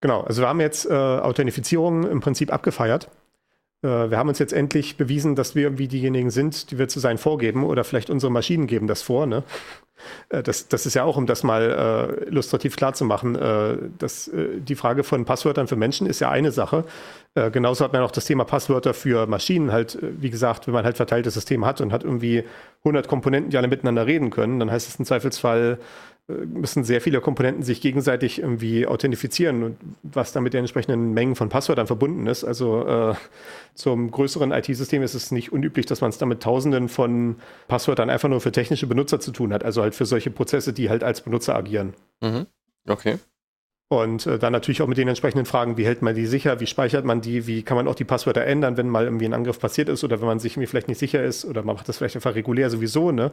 [0.00, 3.08] Genau, also wir haben jetzt äh, Authentifizierung im Prinzip abgefeiert.
[3.84, 6.98] Äh, wir haben uns jetzt endlich bewiesen, dass wir irgendwie diejenigen sind, die wir zu
[6.98, 9.26] sein vorgeben oder vielleicht unsere Maschinen geben das vor.
[9.26, 9.44] Ne?
[10.30, 14.60] Äh, das, das ist ja auch, um das mal äh, illustrativ klarzumachen, äh, dass, äh,
[14.60, 16.84] die Frage von Passwörtern für Menschen ist ja eine Sache.
[17.34, 20.74] Äh, genauso hat man auch das Thema Passwörter für Maschinen halt, äh, wie gesagt, wenn
[20.74, 22.44] man halt verteiltes System hat und hat irgendwie
[22.80, 25.78] 100 Komponenten, die alle miteinander reden können, dann heißt es im Zweifelsfall,
[26.26, 31.36] müssen sehr viele Komponenten sich gegenseitig irgendwie authentifizieren und was dann mit den entsprechenden Mengen
[31.36, 32.44] von Passwörtern verbunden ist.
[32.44, 33.14] Also äh,
[33.74, 37.36] zum größeren IT-System ist es nicht unüblich, dass man es damit Tausenden von
[37.68, 39.64] Passwörtern einfach nur für technische Benutzer zu tun hat.
[39.64, 41.92] Also halt für solche Prozesse, die halt als Benutzer agieren.
[42.22, 42.46] Mhm.
[42.88, 43.18] Okay.
[43.88, 46.66] Und äh, dann natürlich auch mit den entsprechenden Fragen, wie hält man die sicher, wie
[46.66, 49.58] speichert man die, wie kann man auch die Passwörter ändern, wenn mal irgendwie ein Angriff
[49.58, 51.98] passiert ist oder wenn man sich irgendwie vielleicht nicht sicher ist oder man macht das
[51.98, 53.30] vielleicht einfach regulär sowieso, ne?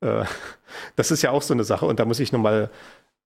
[0.00, 0.24] Äh,
[0.96, 2.70] das ist ja auch so eine Sache und da muss ich nochmal,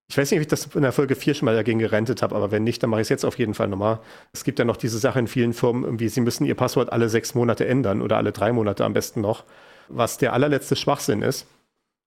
[0.08, 2.36] ich weiß nicht, ob ich das in der Folge 4 schon mal dagegen gerentet habe,
[2.36, 4.00] aber wenn nicht, dann mache ich es jetzt auf jeden Fall nochmal.
[4.32, 7.08] Es gibt ja noch diese Sache in vielen Firmen, irgendwie, sie müssen ihr Passwort alle
[7.08, 9.44] sechs Monate ändern oder alle drei Monate am besten noch,
[9.88, 11.46] was der allerletzte Schwachsinn ist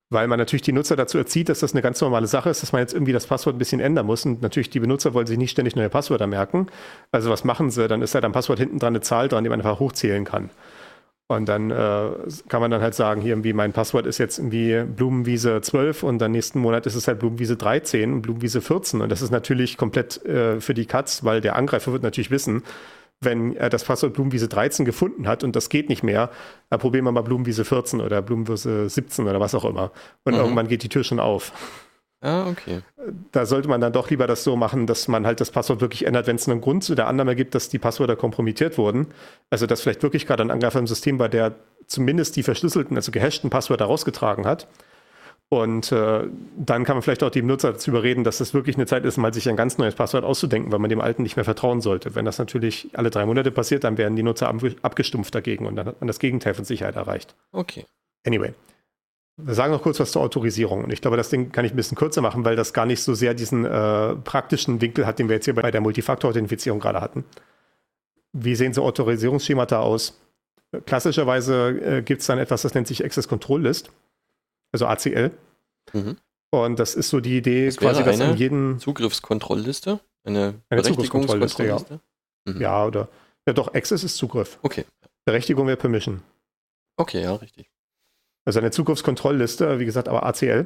[0.09, 2.71] weil man natürlich die Nutzer dazu erzieht, dass das eine ganz normale Sache ist, dass
[2.71, 4.25] man jetzt irgendwie das Passwort ein bisschen ändern muss.
[4.25, 6.67] Und natürlich die Benutzer wollen sich nicht ständig neue Passwörter merken.
[7.11, 7.87] Also was machen sie?
[7.87, 10.49] Dann ist halt am Passwort hinten dran eine Zahl dran, die man einfach hochzählen kann.
[11.31, 12.09] Und dann äh,
[12.47, 16.17] kann man dann halt sagen, hier irgendwie mein Passwort ist jetzt irgendwie Blumenwiese 12 und
[16.17, 19.01] dann nächsten Monat ist es halt Blumenwiese 13 und Blumenwiese 14.
[19.01, 22.63] Und das ist natürlich komplett äh, für die Katz, weil der Angreifer wird natürlich wissen,
[23.21, 26.29] wenn er das Passwort Blumenwiese 13 gefunden hat und das geht nicht mehr,
[26.69, 29.91] dann probieren wir mal Blumenwiese 14 oder Blumenwiese 17 oder was auch immer.
[30.23, 30.39] Und mhm.
[30.39, 31.51] irgendwann geht die Tür schon auf.
[32.21, 32.81] Ah, okay.
[33.31, 36.05] Da sollte man dann doch lieber das so machen, dass man halt das Passwort wirklich
[36.05, 39.07] ändert, wenn es einen Grund zu der Annahme gibt, dass die Passwörter kompromittiert wurden.
[39.49, 41.55] Also, dass vielleicht wirklich gerade ein Angreifer im System war, der
[41.87, 44.67] zumindest die verschlüsselten, also gehashten Passwörter rausgetragen hat.
[45.51, 46.27] Und äh,
[46.57, 49.17] dann kann man vielleicht auch die Benutzer dazu überreden, dass es wirklich eine Zeit ist,
[49.17, 52.13] mal sich ein ganz neues Passwort auszudenken, weil man dem alten nicht mehr vertrauen sollte.
[52.13, 54.47] Wenn das natürlich alle drei Monate passiert, dann werden die Nutzer
[54.83, 57.35] abgestumpft dagegen und dann hat man das Gegenteil von Sicherheit erreicht.
[57.51, 57.85] Okay.
[58.25, 58.53] Anyway.
[59.37, 60.83] Wir sagen noch kurz was zur Autorisierung.
[60.83, 63.01] Und ich glaube, das Ding kann ich ein bisschen kürzer machen, weil das gar nicht
[63.01, 67.01] so sehr diesen äh, praktischen Winkel hat, den wir jetzt hier bei der Multifaktor-Authentifizierung gerade
[67.01, 67.23] hatten.
[68.33, 70.19] Wie sehen so Autorisierungsschemata aus?
[70.85, 73.91] Klassischerweise äh, gibt es dann etwas, das nennt sich Access Control List
[74.71, 75.31] also ACL.
[75.93, 76.17] Mhm.
[76.51, 81.65] Und das ist so die Idee, das quasi, dass in jedem Zugriffskontrollliste, eine, eine Zugriffskontrollliste,
[81.65, 81.79] ja.
[82.45, 82.61] Mhm.
[82.61, 83.09] ja, oder
[83.47, 84.59] ja doch, Access ist Zugriff.
[84.63, 84.85] Okay.
[85.25, 86.21] Berechtigung wäre Permission.
[86.97, 87.69] Okay, ja, richtig.
[88.45, 90.65] Also eine Zugriffskontrollliste, wie gesagt, aber ACL.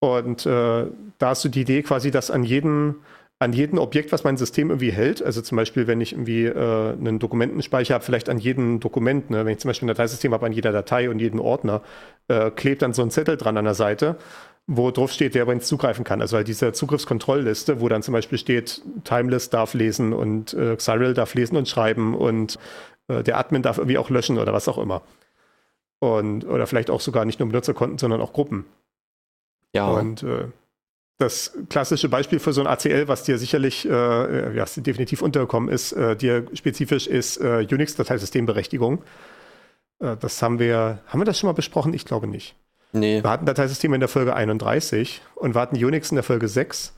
[0.00, 0.86] Und äh,
[1.18, 3.02] da hast du die Idee quasi, dass an jedem
[3.42, 6.92] an jedem Objekt, was mein System irgendwie hält, also zum Beispiel, wenn ich irgendwie äh,
[6.92, 9.44] einen Dokumentenspeicher habe, vielleicht an jedem Dokument, ne?
[9.44, 11.82] wenn ich zum Beispiel ein Dateisystem habe, an jeder Datei und jedem Ordner,
[12.28, 14.16] äh, klebt dann so ein Zettel dran an der Seite,
[14.66, 16.20] wo drauf steht, wer übrigens zugreifen kann.
[16.20, 21.14] Also halt diese Zugriffskontrollliste, wo dann zum Beispiel steht, Timeless darf lesen und äh, Xyril
[21.14, 22.58] darf lesen und schreiben und
[23.08, 25.02] äh, der Admin darf irgendwie auch löschen oder was auch immer.
[25.98, 28.66] Und, oder vielleicht auch sogar nicht nur Benutzerkonten, sondern auch Gruppen.
[29.74, 29.88] Ja.
[29.88, 30.46] Und äh,
[31.22, 35.92] das klassische Beispiel für so ein ACL, was dir sicherlich, äh, ja, definitiv untergekommen ist,
[35.92, 39.02] äh, dir spezifisch ist äh, Unix-Dateisystemberechtigung.
[40.00, 41.94] Äh, das haben wir, haben wir das schon mal besprochen?
[41.94, 42.56] Ich glaube nicht.
[42.92, 43.22] Nee.
[43.22, 46.94] Wir hatten Dateisysteme in der Folge 31 und wir hatten Unix in der Folge 6,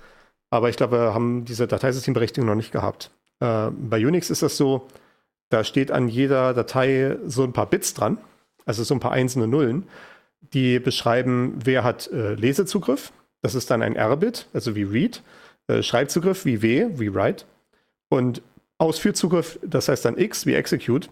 [0.51, 3.11] aber ich glaube, wir haben diese Dateisystemberechtigung noch nicht gehabt.
[3.41, 4.89] Äh, bei Unix ist das so,
[5.51, 8.19] da steht an jeder Datei so ein paar Bits dran,
[8.67, 9.87] also so ein paar einzelne Nullen,
[10.41, 13.13] die beschreiben, wer hat äh, Lesezugriff.
[13.45, 15.23] Das ist dann ein R-Bit, also wie Read,
[15.67, 17.45] äh, Schreibzugriff wie W, wie Write
[18.09, 18.41] und
[18.79, 21.11] Ausführzugriff, das heißt dann X wie Execute.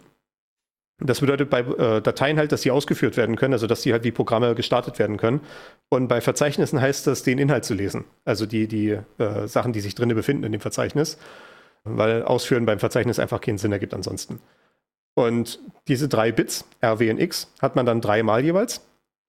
[0.99, 4.05] Das bedeutet bei äh, Dateien halt, dass sie ausgeführt werden können, also dass sie halt
[4.05, 5.43] wie Programme gestartet werden können.
[5.91, 9.81] Und bei Verzeichnissen heißt das, den Inhalt zu lesen, also die, die äh, Sachen, die
[9.81, 11.19] sich drinnen befinden in dem Verzeichnis,
[11.85, 14.41] weil Ausführen beim Verzeichnis einfach keinen Sinn ergibt ansonsten.
[15.13, 18.81] Und diese drei Bits, R, W und X, hat man dann dreimal jeweils.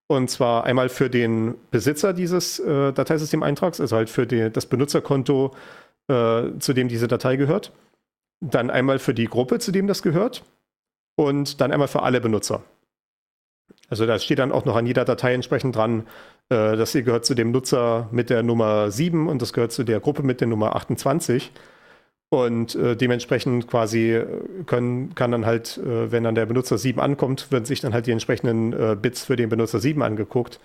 [0.08, 5.56] Und zwar einmal für den Besitzer dieses äh, Dateisystemeintrags, also halt für die, das Benutzerkonto,
[6.08, 7.72] äh, zu dem diese Datei gehört.
[8.42, 10.44] Dann einmal für die Gruppe, zu dem das gehört
[11.16, 12.64] und dann einmal für alle Benutzer.
[13.90, 16.08] Also da steht dann auch noch an jeder Datei entsprechend dran,
[16.50, 19.84] äh, das hier gehört zu dem Nutzer mit der Nummer 7 und das gehört zu
[19.84, 21.52] der Gruppe mit der Nummer 28.
[22.34, 24.26] Und äh, dementsprechend quasi äh,
[24.66, 28.08] können, kann dann halt, äh, wenn dann der Benutzer 7 ankommt, werden sich dann halt
[28.08, 30.60] die entsprechenden äh, Bits für den Benutzer 7 angeguckt.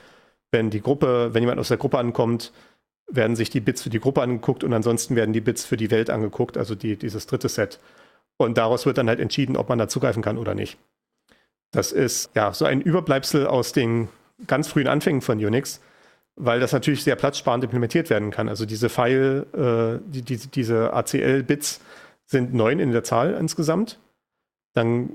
[0.51, 2.55] Wenn die Gruppe, wenn jemand aus der Gruppe ankommt,
[3.07, 5.91] werden sich die Bits für die Gruppe angeguckt und ansonsten werden die Bits für die
[5.91, 7.81] Welt angeguckt, also die, dieses dritte Set.
[8.39, 10.79] Und daraus wird dann halt entschieden, ob man da zugreifen kann oder nicht.
[11.71, 14.09] Das ist ja so ein Überbleibsel aus den
[14.47, 15.83] ganz frühen Anfängen von Unix,
[16.39, 18.49] weil das natürlich sehr platzsparend implementiert werden kann.
[18.49, 21.81] Also diese File, äh, die, die, diese ACL-Bits
[22.27, 23.99] sind neun in der Zahl insgesamt.
[24.75, 25.11] Dann,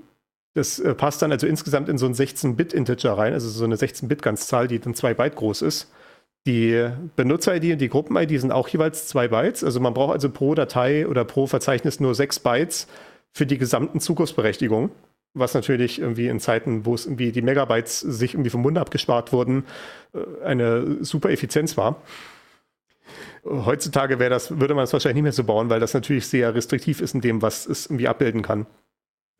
[0.53, 4.67] das äh, passt dann also insgesamt in so ein 16-Bit-Integer rein, also so eine 16-Bit-Ganzzahl,
[4.67, 5.91] die dann zwei Byte groß ist.
[6.45, 9.63] Die Benutzer-ID und die Gruppen-ID sind auch jeweils zwei Bytes.
[9.63, 12.87] Also man braucht also pro Datei oder pro Verzeichnis nur sechs Bytes
[13.31, 14.91] für die gesamten Zugriffsberechtigungen.
[15.33, 19.33] Was natürlich irgendwie in Zeiten, wo es irgendwie die Megabytes sich irgendwie vom Mund abgespart
[19.33, 19.65] wurden,
[20.13, 22.01] äh, eine super Effizienz war.
[23.45, 26.55] Heutzutage wäre das, würde man es wahrscheinlich nicht mehr so bauen, weil das natürlich sehr
[26.55, 28.65] restriktiv ist in dem, was es irgendwie abbilden kann.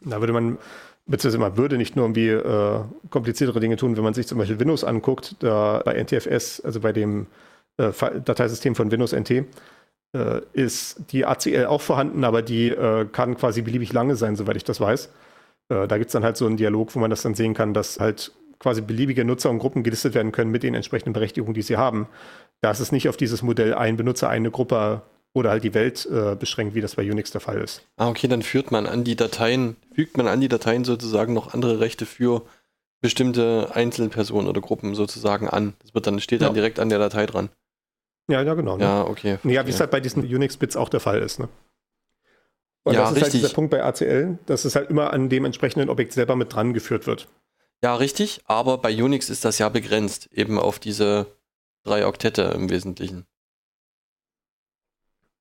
[0.02, 0.58] Da würde man,
[1.06, 4.60] beziehungsweise man würde nicht nur irgendwie äh, kompliziertere Dinge tun, wenn man sich zum Beispiel
[4.60, 7.28] Windows anguckt, da bei NTFS, also bei dem
[7.78, 7.92] äh,
[8.26, 9.46] Dateisystem von Windows NT,
[10.16, 14.58] äh, ist die ACL auch vorhanden, aber die äh, kann quasi beliebig lange sein, soweit
[14.58, 15.10] ich das weiß.
[15.70, 17.74] Äh, da gibt es dann halt so einen Dialog, wo man das dann sehen kann,
[17.74, 21.62] dass halt quasi beliebige Nutzer und Gruppen gelistet werden können mit den entsprechenden Berechtigungen, die
[21.62, 22.08] sie haben.
[22.62, 25.02] Da ist es nicht auf dieses Modell ein Benutzer, eine Gruppe
[25.34, 27.86] oder halt die Welt äh, beschränkt, wie das bei Unix der Fall ist.
[27.98, 31.54] Ah, okay, dann führt man an die Dateien, fügt man an die Dateien sozusagen noch
[31.54, 32.44] andere Rechte für
[33.02, 35.74] bestimmte Einzelpersonen oder Gruppen sozusagen an.
[35.82, 37.50] Das wird dann, steht dann direkt an der Datei dran.
[38.30, 38.78] Ja, ja, genau.
[38.78, 38.84] Ne?
[38.84, 39.40] Ja, okay.
[39.44, 41.40] Ja, wie es halt bei diesen Unix-Bits auch der Fall ist.
[41.40, 41.50] Ne?
[42.84, 43.34] Und ja, das ist richtig.
[43.34, 46.54] halt dieser Punkt bei ACL, dass es halt immer an dem entsprechenden Objekt selber mit
[46.54, 47.30] dran geführt wird.
[47.82, 51.28] Ja, richtig, aber bei Unix ist das ja begrenzt, eben auf diese
[51.84, 53.26] drei Oktette im Wesentlichen.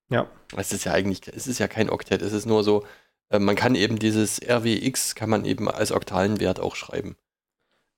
[0.08, 0.28] Ja.
[0.56, 2.84] Es ist ja eigentlich, es ist ja kein Oktett, es ist nur so,
[3.30, 7.16] äh, man kann eben dieses RWX, kann man eben als oktalen Wert auch schreiben.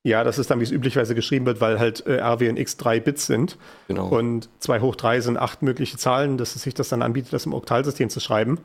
[0.07, 2.77] Ja, das ist dann, wie es üblicherweise geschrieben wird, weil halt äh, RW und X
[2.77, 3.57] drei Bits sind.
[3.89, 4.09] Genau.
[4.09, 7.47] Und 2 hoch 3 sind acht mögliche Zahlen, dass es sich das dann anbietet, das
[7.47, 8.61] im Oktalsystem zu schreiben.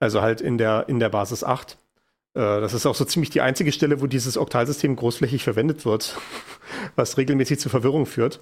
[0.00, 1.76] Also halt in der, in der Basis 8.
[2.34, 6.16] Äh, das ist auch so ziemlich die einzige Stelle, wo dieses Oktalsystem großflächig verwendet wird,
[6.96, 8.40] was regelmäßig zu Verwirrung führt.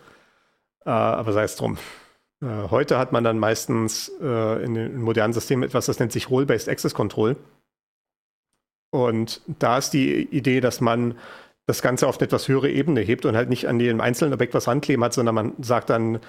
[0.85, 1.79] Äh, aber sei es drum.
[2.43, 6.69] Äh, heute hat man dann meistens in den modernen Systemen etwas, das nennt sich Role-Based
[6.69, 7.37] Access Control.
[8.91, 11.17] Und da ist die Idee, dass man
[11.67, 14.55] das Ganze auf eine etwas höhere Ebene hebt und halt nicht an dem einzelnen Objekt
[14.55, 16.21] was rankleben hat, sondern man sagt dann,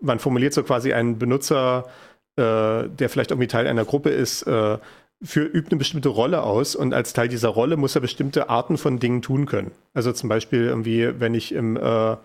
[0.00, 1.88] man formuliert so quasi einen Benutzer,
[2.36, 4.78] äh, der vielleicht irgendwie Teil einer Gruppe ist, äh,
[5.22, 8.76] für übt eine bestimmte Rolle aus und als Teil dieser Rolle muss er bestimmte Arten
[8.76, 9.70] von Dingen tun können.
[9.94, 12.16] Also zum Beispiel irgendwie, wenn ich im äh,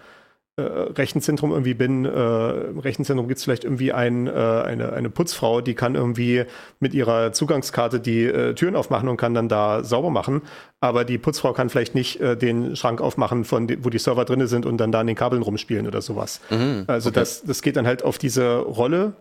[0.60, 5.10] äh, Rechenzentrum irgendwie bin, äh, im Rechenzentrum gibt es vielleicht irgendwie ein, äh, eine, eine
[5.10, 6.44] Putzfrau, die kann irgendwie
[6.80, 10.42] mit ihrer Zugangskarte die äh, Türen aufmachen und kann dann da sauber machen.
[10.82, 14.46] Aber die Putzfrau kann vielleicht nicht äh, den Schrank aufmachen, von wo die Server drin
[14.48, 16.42] sind und dann da an den Kabeln rumspielen oder sowas.
[16.50, 17.20] Mhm, also okay.
[17.20, 19.14] das, das geht dann halt auf diese Rolle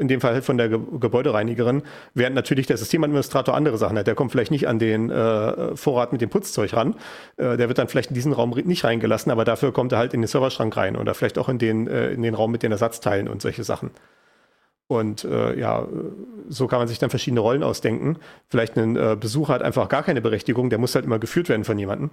[0.00, 1.82] in dem Fall von der Ge Gebäudereinigerin,
[2.14, 4.06] während natürlich der Systemadministrator andere Sachen hat.
[4.06, 6.94] Der kommt vielleicht nicht an den äh, Vorrat mit dem Putzzeug ran.
[7.36, 10.14] Äh, der wird dann vielleicht in diesen Raum nicht reingelassen, aber dafür kommt er halt
[10.14, 12.72] in den Serverschrank rein oder vielleicht auch in den, äh, in den Raum mit den
[12.72, 13.90] Ersatzteilen und solche Sachen.
[14.88, 15.86] Und äh, ja,
[16.48, 18.16] so kann man sich dann verschiedene Rollen ausdenken.
[18.48, 21.62] Vielleicht ein äh, Besucher hat einfach gar keine Berechtigung, der muss halt immer geführt werden
[21.62, 22.10] von jemandem.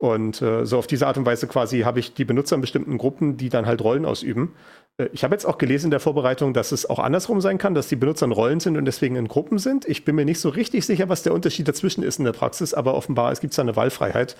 [0.00, 2.96] Und äh, so auf diese Art und Weise quasi habe ich die Benutzer in bestimmten
[2.96, 4.54] Gruppen, die dann halt Rollen ausüben.
[4.96, 7.74] Äh, ich habe jetzt auch gelesen in der Vorbereitung, dass es auch andersrum sein kann,
[7.74, 9.84] dass die Benutzer in Rollen sind und deswegen in Gruppen sind.
[9.86, 12.72] Ich bin mir nicht so richtig sicher, was der Unterschied dazwischen ist in der Praxis,
[12.72, 14.36] aber offenbar es gibt da eine Wahlfreiheit.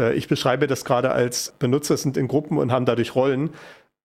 [0.00, 3.50] Äh, ich beschreibe das gerade als Benutzer sind in Gruppen und haben dadurch Rollen,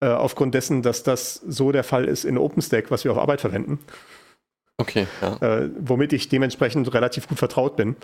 [0.01, 3.39] äh, aufgrund dessen, dass das so der Fall ist in OpenStack, was wir auf Arbeit
[3.39, 3.79] verwenden.
[4.77, 5.35] Okay, ja.
[5.41, 7.95] Äh, womit ich dementsprechend relativ gut vertraut bin.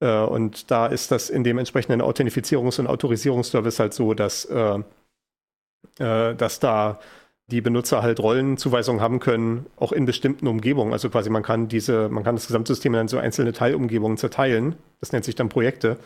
[0.00, 4.78] Äh, und da ist das in dem entsprechenden Authentifizierungs- und Autorisierungsservice halt so, dass, äh,
[5.98, 6.98] äh, dass da
[7.50, 10.92] die Benutzer halt Rollenzuweisungen haben können, auch in bestimmten Umgebungen.
[10.92, 14.76] Also quasi man kann diese, man kann das Gesamtsystem in so einzelne Teilumgebungen zerteilen.
[15.00, 15.96] Das nennt sich dann Projekte.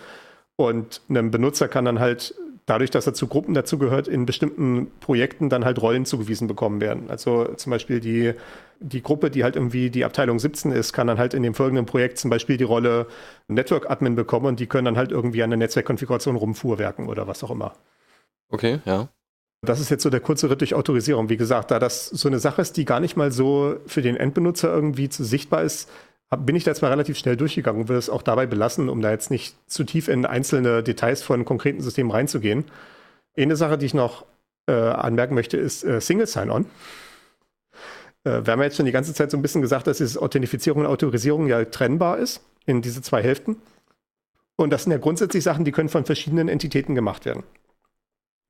[0.57, 2.34] Und ein Benutzer kann dann halt
[2.67, 7.11] dadurch, dass er zu Gruppen dazugehört, in bestimmten Projekten dann halt Rollen zugewiesen bekommen werden.
[7.11, 8.35] Also zum Beispiel die,
[8.81, 11.87] die Gruppe, die halt irgendwie die Abteilung 17 ist, kann dann halt in dem folgenden
[11.87, 13.07] Projekt zum Beispiel die Rolle
[13.49, 17.43] Network Admin bekommen und die können dann halt irgendwie an der Netzwerkkonfiguration rumfuhrwerken oder was
[17.43, 17.75] auch immer.
[18.49, 19.09] Okay, ja.
[19.65, 21.29] Das ist jetzt so der kurze Ritt durch Autorisierung.
[21.29, 24.17] Wie gesagt, da das so eine Sache ist, die gar nicht mal so für den
[24.17, 25.89] Endbenutzer irgendwie zu sichtbar ist,
[26.37, 29.01] bin ich da jetzt mal relativ schnell durchgegangen und will es auch dabei belassen, um
[29.01, 32.64] da jetzt nicht zu tief in einzelne Details von konkreten Systemen reinzugehen.
[33.37, 34.24] Eine Sache, die ich noch
[34.66, 36.66] äh, anmerken möchte, ist äh, Single Sign-On.
[38.24, 40.20] Äh, wir haben ja jetzt schon die ganze Zeit so ein bisschen gesagt, dass diese
[40.20, 43.57] Authentifizierung und Autorisierung ja trennbar ist in diese zwei Hälften.
[44.57, 47.43] Und das sind ja grundsätzlich Sachen, die können von verschiedenen Entitäten gemacht werden.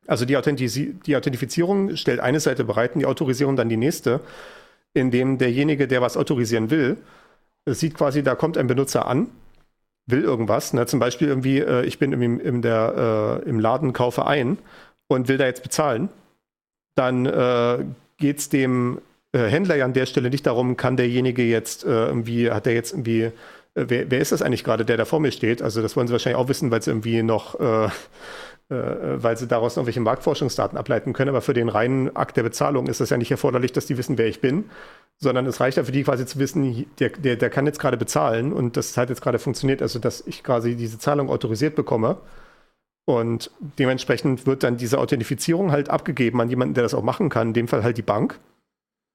[0.07, 4.21] Also die, Authentiz die Authentifizierung stellt eine Seite bereit und die Autorisierung dann die nächste,
[4.95, 6.99] indem derjenige, der was autorisieren will,
[7.65, 9.29] es sieht quasi, da kommt ein Benutzer an,
[10.07, 10.73] will irgendwas.
[10.73, 10.87] Ne?
[10.87, 14.59] Zum Beispiel irgendwie, äh, ich bin im, im, der, äh, im Laden, kaufe ein
[15.09, 16.09] und will da jetzt bezahlen.
[16.95, 17.85] Dann äh,
[18.19, 19.01] geht es dem
[19.33, 22.75] äh, Händler ja an der Stelle nicht darum, kann derjenige jetzt äh, irgendwie, hat der
[22.75, 23.33] jetzt irgendwie, äh,
[23.75, 25.63] wer, wer, ist das eigentlich gerade, der da vor mir steht?
[25.63, 27.59] Also das wollen sie wahrscheinlich auch wissen, weil sie irgendwie noch
[28.73, 31.31] weil sie daraus irgendwelche Marktforschungsdaten ableiten können.
[31.31, 34.19] Aber für den reinen Akt der Bezahlung ist es ja nicht erforderlich, dass die wissen,
[34.19, 34.65] wer ich bin,
[35.19, 37.97] sondern es reicht ja für die quasi zu wissen, der, der, der kann jetzt gerade
[37.97, 42.19] bezahlen und das hat jetzt gerade funktioniert, also dass ich quasi diese Zahlung autorisiert bekomme.
[43.05, 47.49] Und dementsprechend wird dann diese Authentifizierung halt abgegeben an jemanden, der das auch machen kann,
[47.49, 48.39] in dem Fall halt die Bank.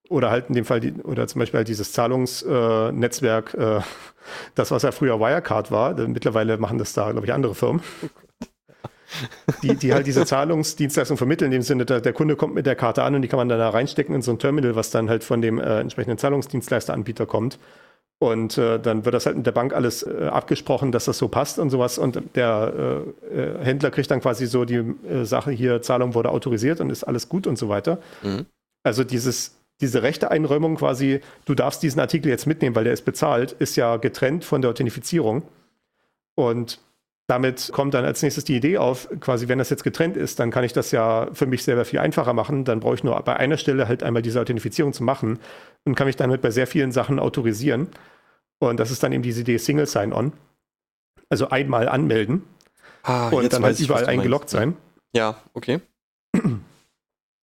[0.10, 3.82] Oder halt in dem Fall, die, oder zum Beispiel halt dieses Zahlungsnetzwerk, äh, äh,
[4.56, 5.96] das, was ja früher Wirecard war.
[6.08, 7.82] Mittlerweile machen das da, glaube ich, andere Firmen
[9.64, 12.76] die, die halt diese Zahlungsdienstleistung vermitteln, in dem Sinne, der, der Kunde kommt mit der
[12.76, 15.10] Karte an und die kann man dann da reinstecken in so ein Terminal, was dann
[15.10, 17.60] halt von dem äh, entsprechenden Zahlungsdienstleisteranbieter kommt.
[18.20, 21.28] Und äh, dann wird das halt mit der Bank alles äh, abgesprochen, dass das so
[21.28, 22.00] passt und sowas.
[22.00, 24.78] Und der äh, äh Händler kriegt dann quasi so die
[25.08, 28.00] äh, Sache hier, Zahlung wurde autorisiert und ist alles gut und so weiter.
[28.24, 28.48] Mhm.
[28.82, 33.06] Also dieses, diese rechte Einräumung quasi, du darfst diesen Artikel jetzt mitnehmen, weil der ist
[33.06, 35.44] bezahlt, ist ja getrennt von der Authentifizierung.
[36.34, 36.80] Und
[37.28, 40.50] damit kommt dann als nächstes die Idee auf, quasi, wenn das jetzt getrennt ist, dann
[40.50, 42.64] kann ich das ja für mich selber viel einfacher machen.
[42.64, 45.40] Dann brauche ich nur bei einer Stelle halt einmal diese Authentifizierung zu machen
[45.84, 47.90] und kann mich damit bei sehr vielen Sachen autorisieren.
[48.60, 50.32] Und das ist dann eben diese Idee Single Sign-On.
[51.30, 52.44] Also einmal anmelden
[53.04, 54.78] ah, und dann halt überall eingeloggt sein.
[55.14, 55.82] Ja, okay.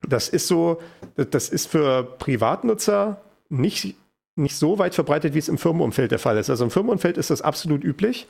[0.08, 0.80] Das ist so,
[1.16, 3.20] das ist für Privatnutzer
[3.50, 3.96] nicht,
[4.36, 6.48] nicht so weit verbreitet, wie es im Firmenumfeld der Fall ist.
[6.48, 8.26] Also im Firmenumfeld ist das absolut üblich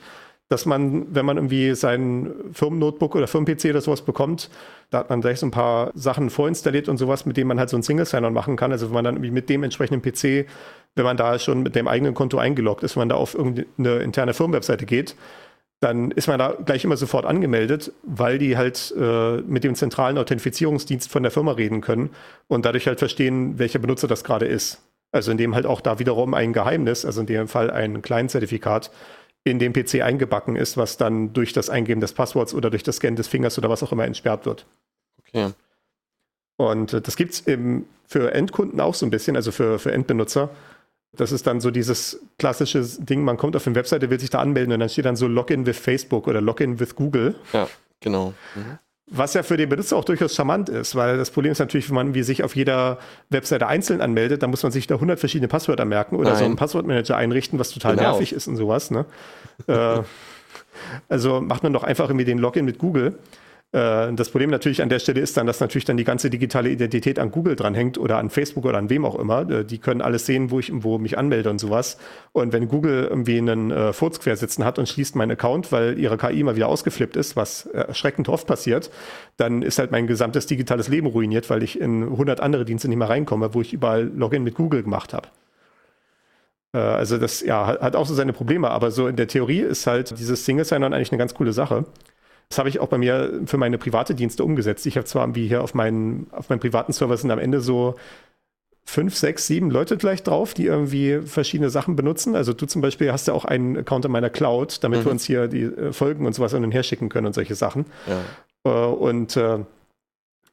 [0.47, 4.49] dass man, wenn man irgendwie sein Firmennotebook oder Firmen-PC oder sowas bekommt,
[4.91, 7.69] da hat man gleich so ein paar Sachen vorinstalliert und sowas, mit denen man halt
[7.69, 8.71] so ein Single-Sign-On machen kann.
[8.71, 10.47] Also wenn man dann irgendwie mit dem entsprechenden PC,
[10.95, 13.97] wenn man da schon mit dem eigenen Konto eingeloggt ist, wenn man da auf irgendeine
[13.97, 15.15] interne Firmenwebseite geht,
[15.79, 20.17] dann ist man da gleich immer sofort angemeldet, weil die halt äh, mit dem zentralen
[20.17, 22.11] Authentifizierungsdienst von der Firma reden können
[22.47, 24.81] und dadurch halt verstehen, welcher Benutzer das gerade ist.
[25.11, 28.91] Also in dem halt auch da wiederum ein Geheimnis, also in dem Fall ein Client-Zertifikat,
[29.45, 32.97] in den PC eingebacken ist, was dann durch das Eingeben des Passworts oder durch das
[32.97, 34.65] Scannen des Fingers oder was auch immer entsperrt wird.
[35.19, 35.51] Okay.
[36.57, 37.43] Und äh, das gibt es
[38.07, 40.49] für Endkunden auch so ein bisschen, also für, für Endbenutzer.
[41.13, 44.39] Das ist dann so dieses klassische Ding, man kommt auf eine Webseite, will sich da
[44.39, 47.35] anmelden und dann steht dann so Login with Facebook oder Login with Google.
[47.53, 47.69] Ja,
[47.99, 48.33] genau.
[48.55, 48.79] Mhm.
[49.07, 51.95] Was ja für den Benutzer auch durchaus charmant ist, weil das Problem ist natürlich, wenn
[51.95, 52.97] man wie sich auf jeder
[53.29, 56.39] Webseite einzeln anmeldet, dann muss man sich da 100 verschiedene Passwörter merken oder Nein.
[56.39, 58.11] so einen Passwortmanager einrichten, was total genau.
[58.11, 58.89] nervig ist und sowas.
[58.89, 59.05] Ne?
[59.67, 60.01] äh,
[61.09, 63.19] also macht man doch einfach irgendwie den Login mit Google.
[63.75, 66.69] Äh, das Problem natürlich an der Stelle ist dann, dass natürlich dann die ganze digitale
[66.69, 69.49] Identität an Google dranhängt oder an Facebook oder an wem auch immer.
[69.49, 71.97] Äh, die können alles sehen, wo ich wo mich anmelde und sowas.
[72.31, 76.17] Und wenn Google irgendwie einen äh, Furz quersitzen hat und schließt meinen Account, weil ihre
[76.17, 78.89] KI mal wieder ausgeflippt ist, was erschreckend oft passiert,
[79.37, 82.97] dann ist halt mein gesamtes digitales Leben ruiniert, weil ich in 100 andere Dienste nicht
[82.97, 85.27] mehr reinkomme, wo ich überall Login mit Google gemacht habe.
[86.71, 90.19] Also das ja, hat auch so seine Probleme, aber so in der Theorie ist halt
[90.19, 91.85] dieses Single Sign-On eigentlich eine ganz coole Sache.
[92.49, 94.85] Das habe ich auch bei mir für meine private Dienste umgesetzt.
[94.85, 97.95] Ich habe zwar irgendwie hier auf meinen, auf meinen privaten Server sind am Ende so
[98.85, 102.35] fünf, sechs, sieben Leute gleich drauf, die irgendwie verschiedene Sachen benutzen.
[102.35, 105.05] Also du zum Beispiel hast ja auch einen Account in meiner Cloud, damit mhm.
[105.05, 107.55] wir uns hier die äh, Folgen und sowas an und her schicken können und solche
[107.55, 107.85] Sachen.
[108.05, 108.89] Ja.
[108.89, 109.59] Äh, und äh,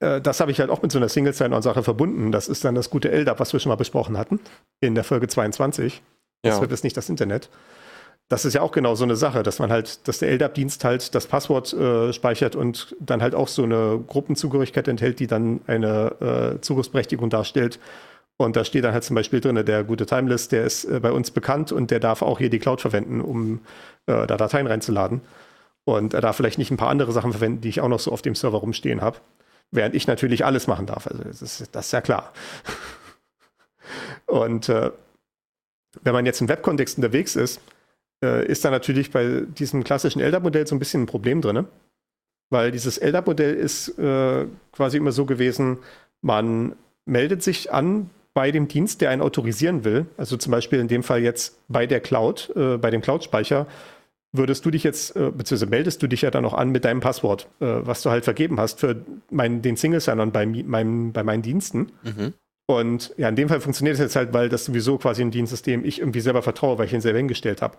[0.00, 2.32] das habe ich halt auch mit so einer Single Sign-On-Sache verbunden.
[2.32, 4.40] Das ist dann das gute LDAP, was wir schon mal besprochen hatten
[4.80, 6.02] in der Folge 22.
[6.42, 7.50] Das wird es nicht das Internet.
[8.32, 11.14] Das ist ja auch genau so eine Sache, dass man halt, dass der LDAP-Dienst halt
[11.14, 16.54] das Passwort äh, speichert und dann halt auch so eine Gruppenzugehörigkeit enthält, die dann eine
[16.56, 17.78] äh, Zugriffsberechtigung darstellt
[18.38, 21.12] und da steht dann halt zum Beispiel drin, der gute Timeless, der ist äh, bei
[21.12, 23.60] uns bekannt und der darf auch hier die Cloud verwenden, um
[24.06, 25.20] äh, da Dateien reinzuladen.
[25.84, 28.12] Und er darf vielleicht nicht ein paar andere Sachen verwenden, die ich auch noch so
[28.12, 29.18] auf dem Server rumstehen habe.
[29.70, 31.06] Während ich natürlich alles machen darf.
[31.06, 32.32] Also das ist, das ist ja klar.
[34.26, 34.90] und äh,
[36.02, 37.60] wenn man jetzt im Webkontext unterwegs ist,
[38.22, 41.66] äh, ist da natürlich bei diesem klassischen LDAP-Modell so ein bisschen ein Problem drin.
[42.50, 45.78] Weil dieses LDAP-Modell ist äh, quasi immer so gewesen,
[46.20, 46.74] man
[47.06, 51.02] meldet sich an bei dem Dienst, der einen autorisieren will, also zum Beispiel in dem
[51.02, 53.66] Fall jetzt bei der Cloud, äh, bei dem Cloud-Speicher,
[54.32, 57.00] würdest du dich jetzt, äh, beziehungsweise meldest du dich ja dann auch an mit deinem
[57.00, 61.42] Passwort, äh, was du halt vergeben hast für mein, den Single-Sign-On bei, meinem, bei meinen
[61.42, 61.92] Diensten.
[62.02, 62.32] Mhm.
[62.66, 65.52] Und ja, in dem Fall funktioniert es jetzt halt, weil das sowieso quasi ein Dienst
[65.52, 67.76] ist, dem ich irgendwie selber vertraue, weil ich ihn selber hingestellt habe.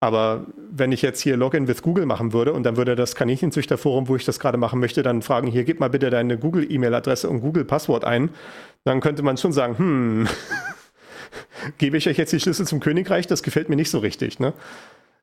[0.00, 4.08] Aber wenn ich jetzt hier Login with Google machen würde und dann würde das Kaninchenzüchterforum,
[4.08, 7.40] wo ich das gerade machen möchte, dann fragen, hier gib mal bitte deine Google-E-Mail-Adresse und
[7.40, 8.30] Google-Passwort ein,
[8.84, 10.28] dann könnte man schon sagen, hm,
[11.78, 13.26] gebe ich euch jetzt die Schlüssel zum Königreich?
[13.26, 14.52] Das gefällt mir nicht so richtig, ne?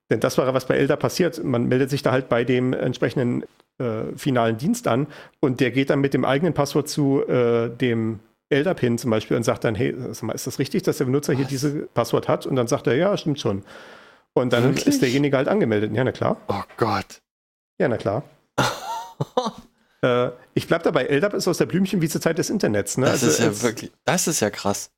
[0.09, 1.41] Denn das war, was bei Elda passiert.
[1.43, 3.43] Man meldet sich da halt bei dem entsprechenden
[3.77, 5.07] äh, finalen Dienst an
[5.39, 8.19] und der geht dann mit dem eigenen Passwort zu äh, dem
[8.49, 11.37] Elder-Pin zum Beispiel und sagt dann, hey, ist das richtig, dass der Benutzer was?
[11.39, 12.45] hier dieses Passwort hat?
[12.45, 13.63] Und dann sagt er, ja, stimmt schon.
[14.33, 14.87] Und dann Wirklich?
[14.87, 15.93] ist derjenige halt angemeldet.
[15.93, 16.37] Ja, na klar.
[16.47, 17.21] Oh Gott.
[17.79, 18.23] Ja, na klar.
[20.01, 22.97] äh, ich bleib dabei, LDAP ist aus der Blümchenwiese-Zeit des Internets.
[22.97, 23.05] Ne?
[23.05, 24.91] Das also, ist ja wirklich, das ist ja krass.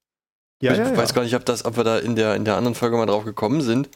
[0.61, 1.15] Ja, ich ja, weiß ja.
[1.15, 3.25] gar nicht, ob, das, ob wir da in der, in der anderen Folge mal drauf
[3.25, 3.89] gekommen sind.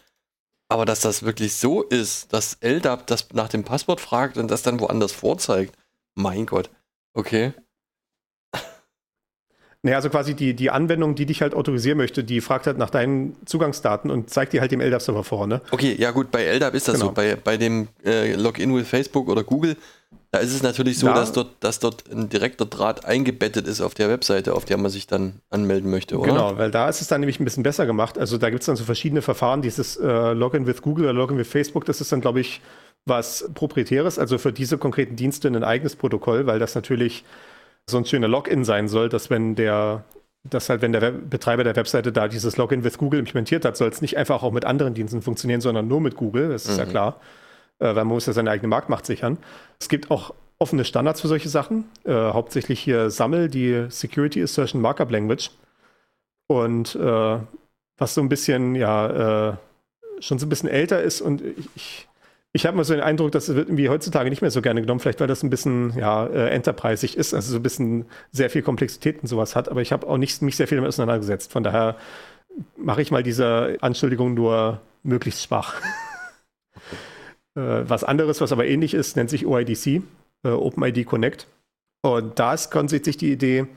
[0.69, 4.63] Aber dass das wirklich so ist, dass LDAP das nach dem Passwort fragt und das
[4.63, 5.77] dann woanders vorzeigt.
[6.15, 6.69] Mein Gott.
[7.13, 7.53] Okay.
[9.87, 12.89] Naja, also quasi die, die Anwendung, die dich halt autorisieren möchte, die fragt halt nach
[12.89, 15.61] deinen Zugangsdaten und zeigt dir halt dem LDAP-Server vor, ne?
[15.71, 17.05] Okay, ja gut, bei LDAP ist das genau.
[17.05, 17.11] so.
[17.13, 19.77] Bei, bei dem äh, Login with Facebook oder Google,
[20.31, 23.79] da ist es natürlich so, da, dass, dort, dass dort ein direkter Draht eingebettet ist
[23.79, 26.33] auf der Webseite, auf der man sich dann anmelden möchte, oder?
[26.33, 28.17] Genau, weil da ist es dann nämlich ein bisschen besser gemacht.
[28.17, 29.61] Also da gibt es dann so verschiedene Verfahren.
[29.61, 32.59] Dieses äh, Login with Google oder Login with Facebook, das ist dann, glaube ich,
[33.05, 37.23] was proprietäres, also für diese konkreten Dienste ein eigenes Protokoll, weil das natürlich
[37.89, 40.03] so ein schöner Login sein soll, dass wenn der,
[40.43, 43.77] dass halt, wenn der Web Betreiber der Webseite da dieses Login with Google implementiert hat,
[43.77, 46.49] soll es nicht einfach auch mit anderen Diensten funktionieren, sondern nur mit Google.
[46.49, 46.79] Das ist mhm.
[46.79, 47.21] ja klar.
[47.79, 49.37] Äh, weil man muss ja seine eigene Marktmacht sichern.
[49.79, 51.85] Es gibt auch offene Standards für solche Sachen.
[52.03, 55.51] Äh, hauptsächlich hier SAML, die Security Assertion Markup Language.
[56.47, 57.37] Und äh,
[57.97, 59.57] was so ein bisschen, ja, äh,
[60.19, 62.07] schon so ein bisschen älter ist und ich, ich
[62.65, 64.99] habe mal so den Eindruck, dass es wird irgendwie heutzutage nicht mehr so gerne genommen,
[64.99, 68.61] vielleicht weil das ein bisschen ja, äh, enterprisig ist, also so ein bisschen sehr viel
[68.61, 71.51] Komplexität und sowas hat, aber ich habe auch nicht mich sehr viel damit auseinandergesetzt.
[71.51, 71.97] Von daher
[72.75, 75.75] mache ich mal diese Anschuldigung nur möglichst schwach.
[77.55, 80.01] äh, was anderes, was aber ähnlich ist, nennt sich OIDC,
[80.43, 81.47] äh, OpenID Connect.
[82.01, 83.67] Und da ist grundsätzlich die Idee,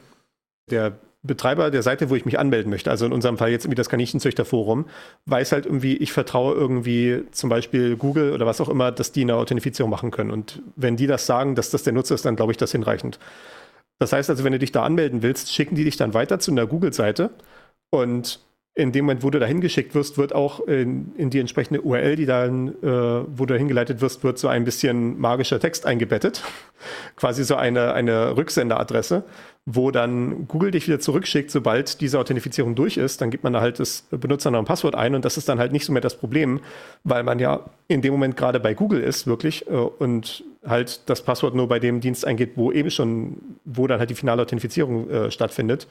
[0.71, 3.77] der Betreiber der Seite, wo ich mich anmelden möchte, also in unserem Fall jetzt irgendwie
[3.77, 4.87] das Kaninchenzüchterforum,
[5.27, 9.23] weiß halt irgendwie, ich vertraue irgendwie zum Beispiel Google oder was auch immer, dass die
[9.23, 10.31] eine Authentifizierung machen können.
[10.31, 13.19] Und wenn die das sagen, dass das der Nutzer ist, dann glaube ich das hinreichend.
[13.99, 16.53] Das heißt also, wenn du dich da anmelden willst, schicken die dich dann weiter zu
[16.53, 17.31] einer Google-Seite
[17.91, 18.41] und
[18.75, 22.15] in dem Moment, wo du da hingeschickt wirst, wird auch in, in die entsprechende URL,
[22.15, 26.43] die dann, äh, wo du hingeleitet wirst, wird so ein bisschen magischer Text eingebettet.
[27.17, 29.25] Quasi so eine, eine Rücksenderadresse,
[29.67, 33.21] wo dann Google dich wieder zurückschickt, sobald diese Authentifizierung durch ist.
[33.21, 35.73] Dann gibt man da halt das Benutzernamen und Passwort ein und das ist dann halt
[35.73, 36.61] nicht so mehr das Problem,
[37.03, 41.23] weil man ja in dem Moment gerade bei Google ist, wirklich, äh, und halt das
[41.23, 45.11] Passwort nur bei dem Dienst eingeht, wo eben schon, wo dann halt die finale Authentifizierung
[45.11, 45.89] äh, stattfindet.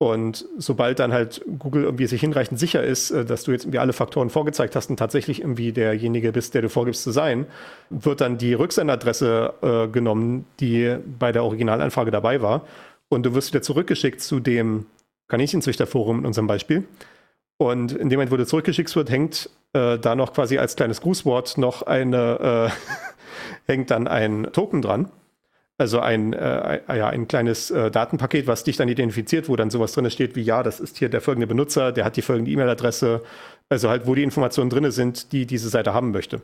[0.00, 3.80] Und sobald dann halt Google irgendwie sich hinreichend sicher ist, äh, dass du jetzt irgendwie
[3.80, 7.46] alle Faktoren vorgezeigt hast und tatsächlich irgendwie derjenige bist, der du vorgibst zu sein,
[7.90, 12.64] wird dann die Rücksenderadresse äh, genommen, die bei der Originalanfrage dabei war.
[13.08, 14.86] Und du wirst wieder zurückgeschickt zu dem
[15.26, 16.84] Kaninchenzüchterforum in unserem Beispiel.
[17.56, 21.00] Und in dem Moment, wo du zurückgeschickt wird, hängt äh, da noch quasi als kleines
[21.00, 22.92] Grußwort noch eine, äh,
[23.72, 25.10] hängt dann ein Token dran.
[25.80, 29.92] Also ein, äh, ja, ein kleines äh, Datenpaket, was dich dann identifiziert, wo dann sowas
[29.92, 33.22] drin steht wie, ja, das ist hier der folgende Benutzer, der hat die folgende E-Mail-Adresse,
[33.68, 36.42] also halt, wo die Informationen drin sind, die diese Seite haben möchte.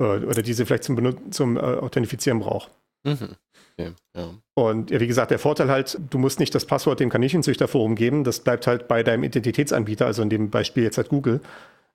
[0.00, 2.70] Äh, oder die sie vielleicht zum, Benut zum äh, Authentifizieren braucht.
[3.04, 3.36] Mhm.
[3.78, 4.30] Okay, ja.
[4.54, 8.24] Und ja, wie gesagt, der Vorteil halt, du musst nicht das Passwort dem Kaninchenzüchterforum geben,
[8.24, 11.40] das bleibt halt bei deinem Identitätsanbieter, also in dem Beispiel jetzt halt Google.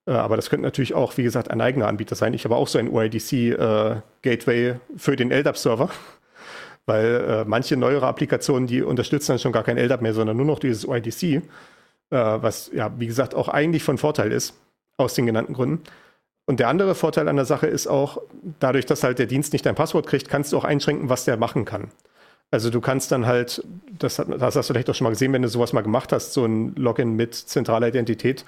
[0.07, 2.33] Äh, aber das könnte natürlich auch, wie gesagt, ein eigener Anbieter sein.
[2.33, 5.89] Ich habe auch so ein OIDC-Gateway äh, für den LDAP-Server,
[6.85, 10.45] weil äh, manche neuere Applikationen, die unterstützen dann schon gar kein LDAP mehr, sondern nur
[10.45, 11.41] noch dieses OIDC, äh,
[12.09, 14.53] was ja, wie gesagt, auch eigentlich von Vorteil ist,
[14.97, 15.83] aus den genannten Gründen.
[16.47, 18.21] Und der andere Vorteil an der Sache ist auch,
[18.59, 21.37] dadurch, dass halt der Dienst nicht dein Passwort kriegt, kannst du auch einschränken, was der
[21.37, 21.89] machen kann.
[22.51, 23.63] Also du kannst dann halt,
[23.97, 26.33] das, das hast du vielleicht auch schon mal gesehen, wenn du sowas mal gemacht hast,
[26.33, 28.45] so ein Login mit zentraler Identität,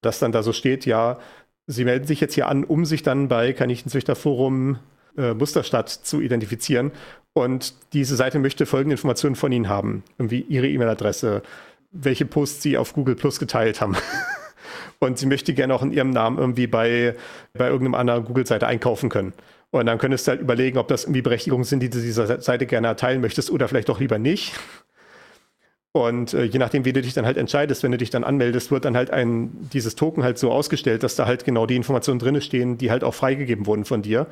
[0.00, 1.18] dass dann da so steht, ja,
[1.66, 4.78] sie melden sich jetzt hier an, um sich dann bei Kaninchenzüchterforum
[5.16, 6.92] äh, Musterstadt zu identifizieren.
[7.34, 10.02] Und diese Seite möchte folgende Informationen von Ihnen haben.
[10.18, 11.42] Irgendwie Ihre E-Mail-Adresse,
[11.90, 13.96] welche Posts Sie auf Google Plus geteilt haben.
[14.98, 17.14] und sie möchte gerne auch in ihrem Namen irgendwie bei,
[17.52, 19.32] bei irgendeinem anderen Google-Seite einkaufen können.
[19.70, 22.66] Und dann könntest du halt überlegen, ob das irgendwie Berechtigungen sind, die du dieser Seite
[22.66, 24.54] gerne erteilen möchtest oder vielleicht auch lieber nicht.
[26.06, 28.70] Und äh, je nachdem, wie du dich dann halt entscheidest, wenn du dich dann anmeldest,
[28.70, 32.18] wird dann halt ein, dieses Token halt so ausgestellt, dass da halt genau die Informationen
[32.18, 34.26] drin stehen, die halt auch freigegeben wurden von dir.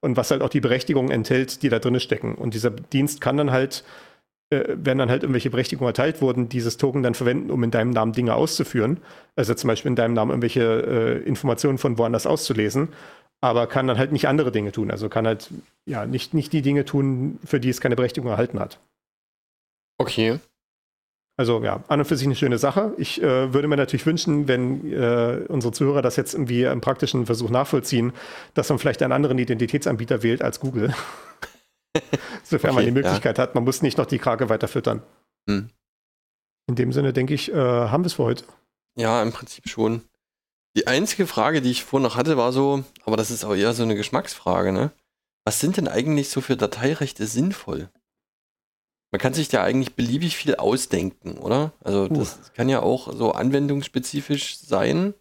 [0.00, 2.34] Und was halt auch die Berechtigungen enthält, die da drin stecken.
[2.34, 3.84] Und dieser Dienst kann dann halt
[4.50, 7.90] äh, wenn dann halt irgendwelche Berechtigungen erteilt wurden, dieses Token dann verwenden, um in deinem
[7.90, 8.98] Namen Dinge auszuführen.
[9.36, 12.88] Also zum Beispiel in deinem Namen irgendwelche äh, Informationen von woanders auszulesen,
[13.40, 14.90] aber kann dann halt nicht andere Dinge tun.
[14.90, 15.50] Also kann halt
[15.86, 18.80] ja nicht, nicht die Dinge tun, für die es keine Berechtigung erhalten hat.
[19.98, 20.40] Okay.
[21.40, 22.92] Also ja, an und für sich eine schöne Sache.
[22.98, 27.24] Ich äh, würde mir natürlich wünschen, wenn äh, unsere Zuhörer das jetzt irgendwie im praktischen
[27.24, 28.12] Versuch nachvollziehen,
[28.52, 30.94] dass man vielleicht einen anderen Identitätsanbieter wählt als Google.
[32.44, 33.42] Sofern okay, man die Möglichkeit ja.
[33.42, 33.54] hat.
[33.54, 35.02] Man muss nicht noch die Krake weiter füttern.
[35.48, 35.70] Hm.
[36.68, 38.44] In dem Sinne denke ich, äh, haben wir es für heute.
[38.98, 40.02] Ja, im Prinzip schon.
[40.76, 43.72] Die einzige Frage, die ich vorhin noch hatte, war so, aber das ist auch eher
[43.72, 44.90] so eine Geschmacksfrage, ne?
[45.46, 47.88] Was sind denn eigentlich so für Dateirechte sinnvoll?
[49.12, 51.72] Man kann sich da eigentlich beliebig viel ausdenken, oder?
[51.82, 52.08] Also uh.
[52.08, 55.14] das kann ja auch so anwendungsspezifisch sein.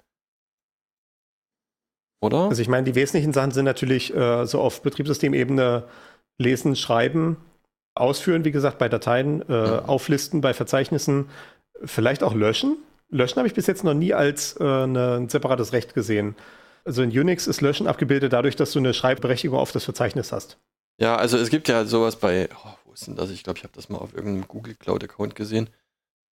[2.22, 2.50] Oder?
[2.50, 5.86] Also ich meine, die wesentlichen Sachen sind natürlich äh, so auf Betriebssystemebene
[6.38, 7.38] Lesen, Schreiben,
[7.96, 9.90] Ausführen, wie gesagt, bei Dateien, äh, mhm.
[9.90, 11.30] Auflisten bei Verzeichnissen,
[11.84, 12.78] vielleicht auch löschen.
[13.10, 16.36] Löschen habe ich bis jetzt noch nie als äh, eine, ein separates Recht gesehen.
[16.86, 20.58] Also in Unix ist Löschen abgebildet dadurch, dass du eine Schreibberechtigung auf das Verzeichnis hast.
[21.00, 22.74] Ja, also es gibt ja sowas bei, oh,
[23.08, 23.30] denn das?
[23.30, 25.70] Ich glaube, ich habe das mal auf irgendeinem Google Cloud Account gesehen,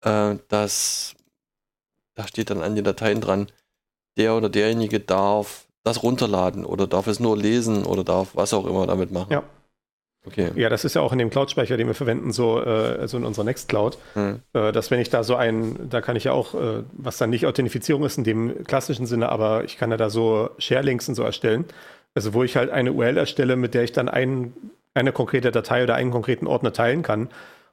[0.02, 1.16] äh, dass
[2.16, 3.48] da steht dann an den Dateien dran,
[4.18, 8.66] der oder derjenige darf das runterladen oder darf es nur lesen oder darf was auch
[8.66, 9.32] immer damit machen.
[9.32, 9.44] Ja.
[10.26, 10.52] Okay.
[10.56, 13.24] Ja, das ist ja auch in dem Cloud-Speicher, den wir verwenden, so äh, also in
[13.24, 14.42] unserer Nextcloud, mhm.
[14.52, 17.30] äh, dass wenn ich da so ein, da kann ich ja auch, äh, was dann
[17.30, 21.16] nicht Authentifizierung ist in dem klassischen Sinne, aber ich kann ja da so Share-Links und
[21.16, 21.64] so erstellen.
[22.14, 24.54] Also wo ich halt eine URL erstelle, mit der ich dann ein,
[24.98, 27.30] eine konkrete Datei oder einen konkreten Ordner teilen kann.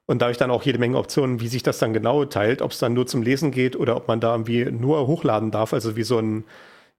[0.07, 2.61] Und da habe ich dann auch jede Menge Optionen, wie sich das dann genau teilt,
[2.61, 5.73] ob es dann nur zum Lesen geht oder ob man da irgendwie nur hochladen darf,
[5.73, 6.45] also wie so ein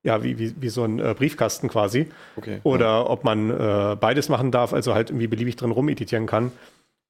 [0.05, 2.07] ja, wie, wie, wie so ein äh, Briefkasten quasi.
[2.37, 3.09] Okay, Oder ja.
[3.09, 6.51] ob man äh, beides machen darf, also halt irgendwie beliebig drin rumeditieren kann.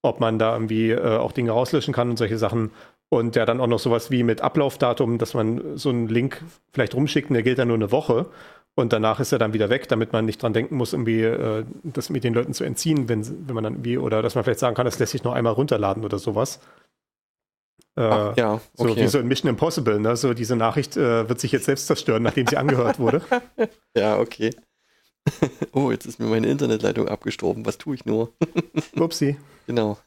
[0.01, 2.71] Ob man da irgendwie äh, auch Dinge rauslöschen kann und solche Sachen.
[3.09, 6.41] Und der dann auch noch sowas wie mit Ablaufdatum, dass man so einen Link
[6.73, 8.27] vielleicht rumschickt und der gilt dann nur eine Woche.
[8.77, 11.63] Und danach ist er dann wieder weg, damit man nicht dran denken muss, irgendwie äh,
[11.83, 14.59] das mit den Leuten zu entziehen, wenn, wenn man dann irgendwie, oder dass man vielleicht
[14.59, 16.59] sagen kann, das lässt sich noch einmal runterladen oder sowas.
[17.95, 18.89] Äh, Ach, ja, okay.
[18.89, 20.17] So wie so in Mission Impossible, ne?
[20.17, 23.21] So diese Nachricht äh, wird sich jetzt selbst zerstören, nachdem sie angehört wurde.
[23.95, 24.51] ja, okay.
[25.71, 27.65] oh, jetzt ist mir meine Internetleitung abgestorben.
[27.65, 28.33] Was tue ich nur?
[28.99, 29.37] Upsi.
[29.67, 29.97] Genau.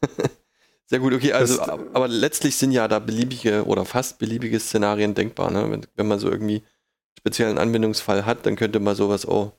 [0.84, 5.14] Sehr gut, okay, also, das, aber letztlich sind ja da beliebige oder fast beliebige Szenarien
[5.14, 5.70] denkbar, ne?
[5.70, 6.62] Wenn, wenn man so irgendwie
[7.18, 9.52] speziellen Anwendungsfall hat, dann könnte man sowas auch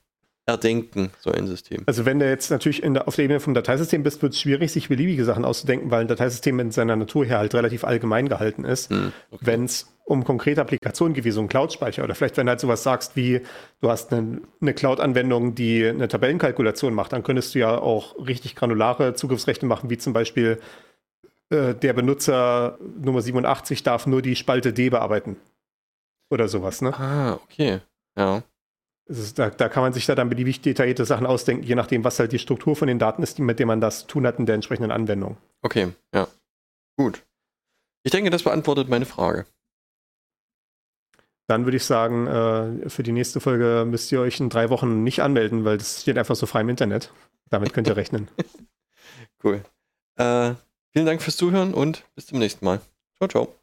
[0.46, 1.82] erdenken, so ein System.
[1.86, 4.72] Also wenn du jetzt natürlich der, auf der Ebene vom Dateisystem bist, wird es schwierig,
[4.72, 8.64] sich beliebige Sachen auszudenken, weil ein Dateisystem in seiner Natur her halt relativ allgemein gehalten
[8.64, 8.90] ist.
[8.90, 9.46] Hm, okay.
[9.46, 12.60] Wenn es um konkrete Applikationen geht, wie so ein Cloud-Speicher oder vielleicht wenn du halt
[12.60, 13.42] sowas sagst wie,
[13.80, 18.56] du hast eine, eine Cloud-Anwendung, die eine Tabellenkalkulation macht, dann könntest du ja auch richtig
[18.56, 20.58] granulare Zugriffsrechte machen, wie zum Beispiel
[21.50, 25.36] äh, der Benutzer Nummer 87 darf nur die Spalte D bearbeiten.
[26.30, 26.94] Oder sowas, ne?
[26.98, 27.80] Ah, okay.
[28.16, 28.42] Ja.
[29.06, 32.18] Ist, da, da, kann man sich da dann beliebig detaillierte Sachen ausdenken, je nachdem, was
[32.20, 34.54] halt die Struktur von den Daten ist, mit der man das tun hat in der
[34.54, 35.36] entsprechenden Anwendung.
[35.62, 36.28] Okay, ja.
[36.96, 37.24] Gut.
[38.04, 39.46] Ich denke, das beantwortet meine Frage.
[41.48, 45.02] Dann würde ich sagen, äh, für die nächste Folge müsst ihr euch in drei Wochen
[45.02, 47.12] nicht anmelden, weil das steht einfach so frei im Internet.
[47.48, 48.28] Damit könnt ihr rechnen.
[49.42, 49.64] cool.
[50.16, 50.54] Äh,
[50.92, 52.80] vielen Dank fürs Zuhören und bis zum nächsten Mal.
[53.18, 53.59] Ciao, ciao.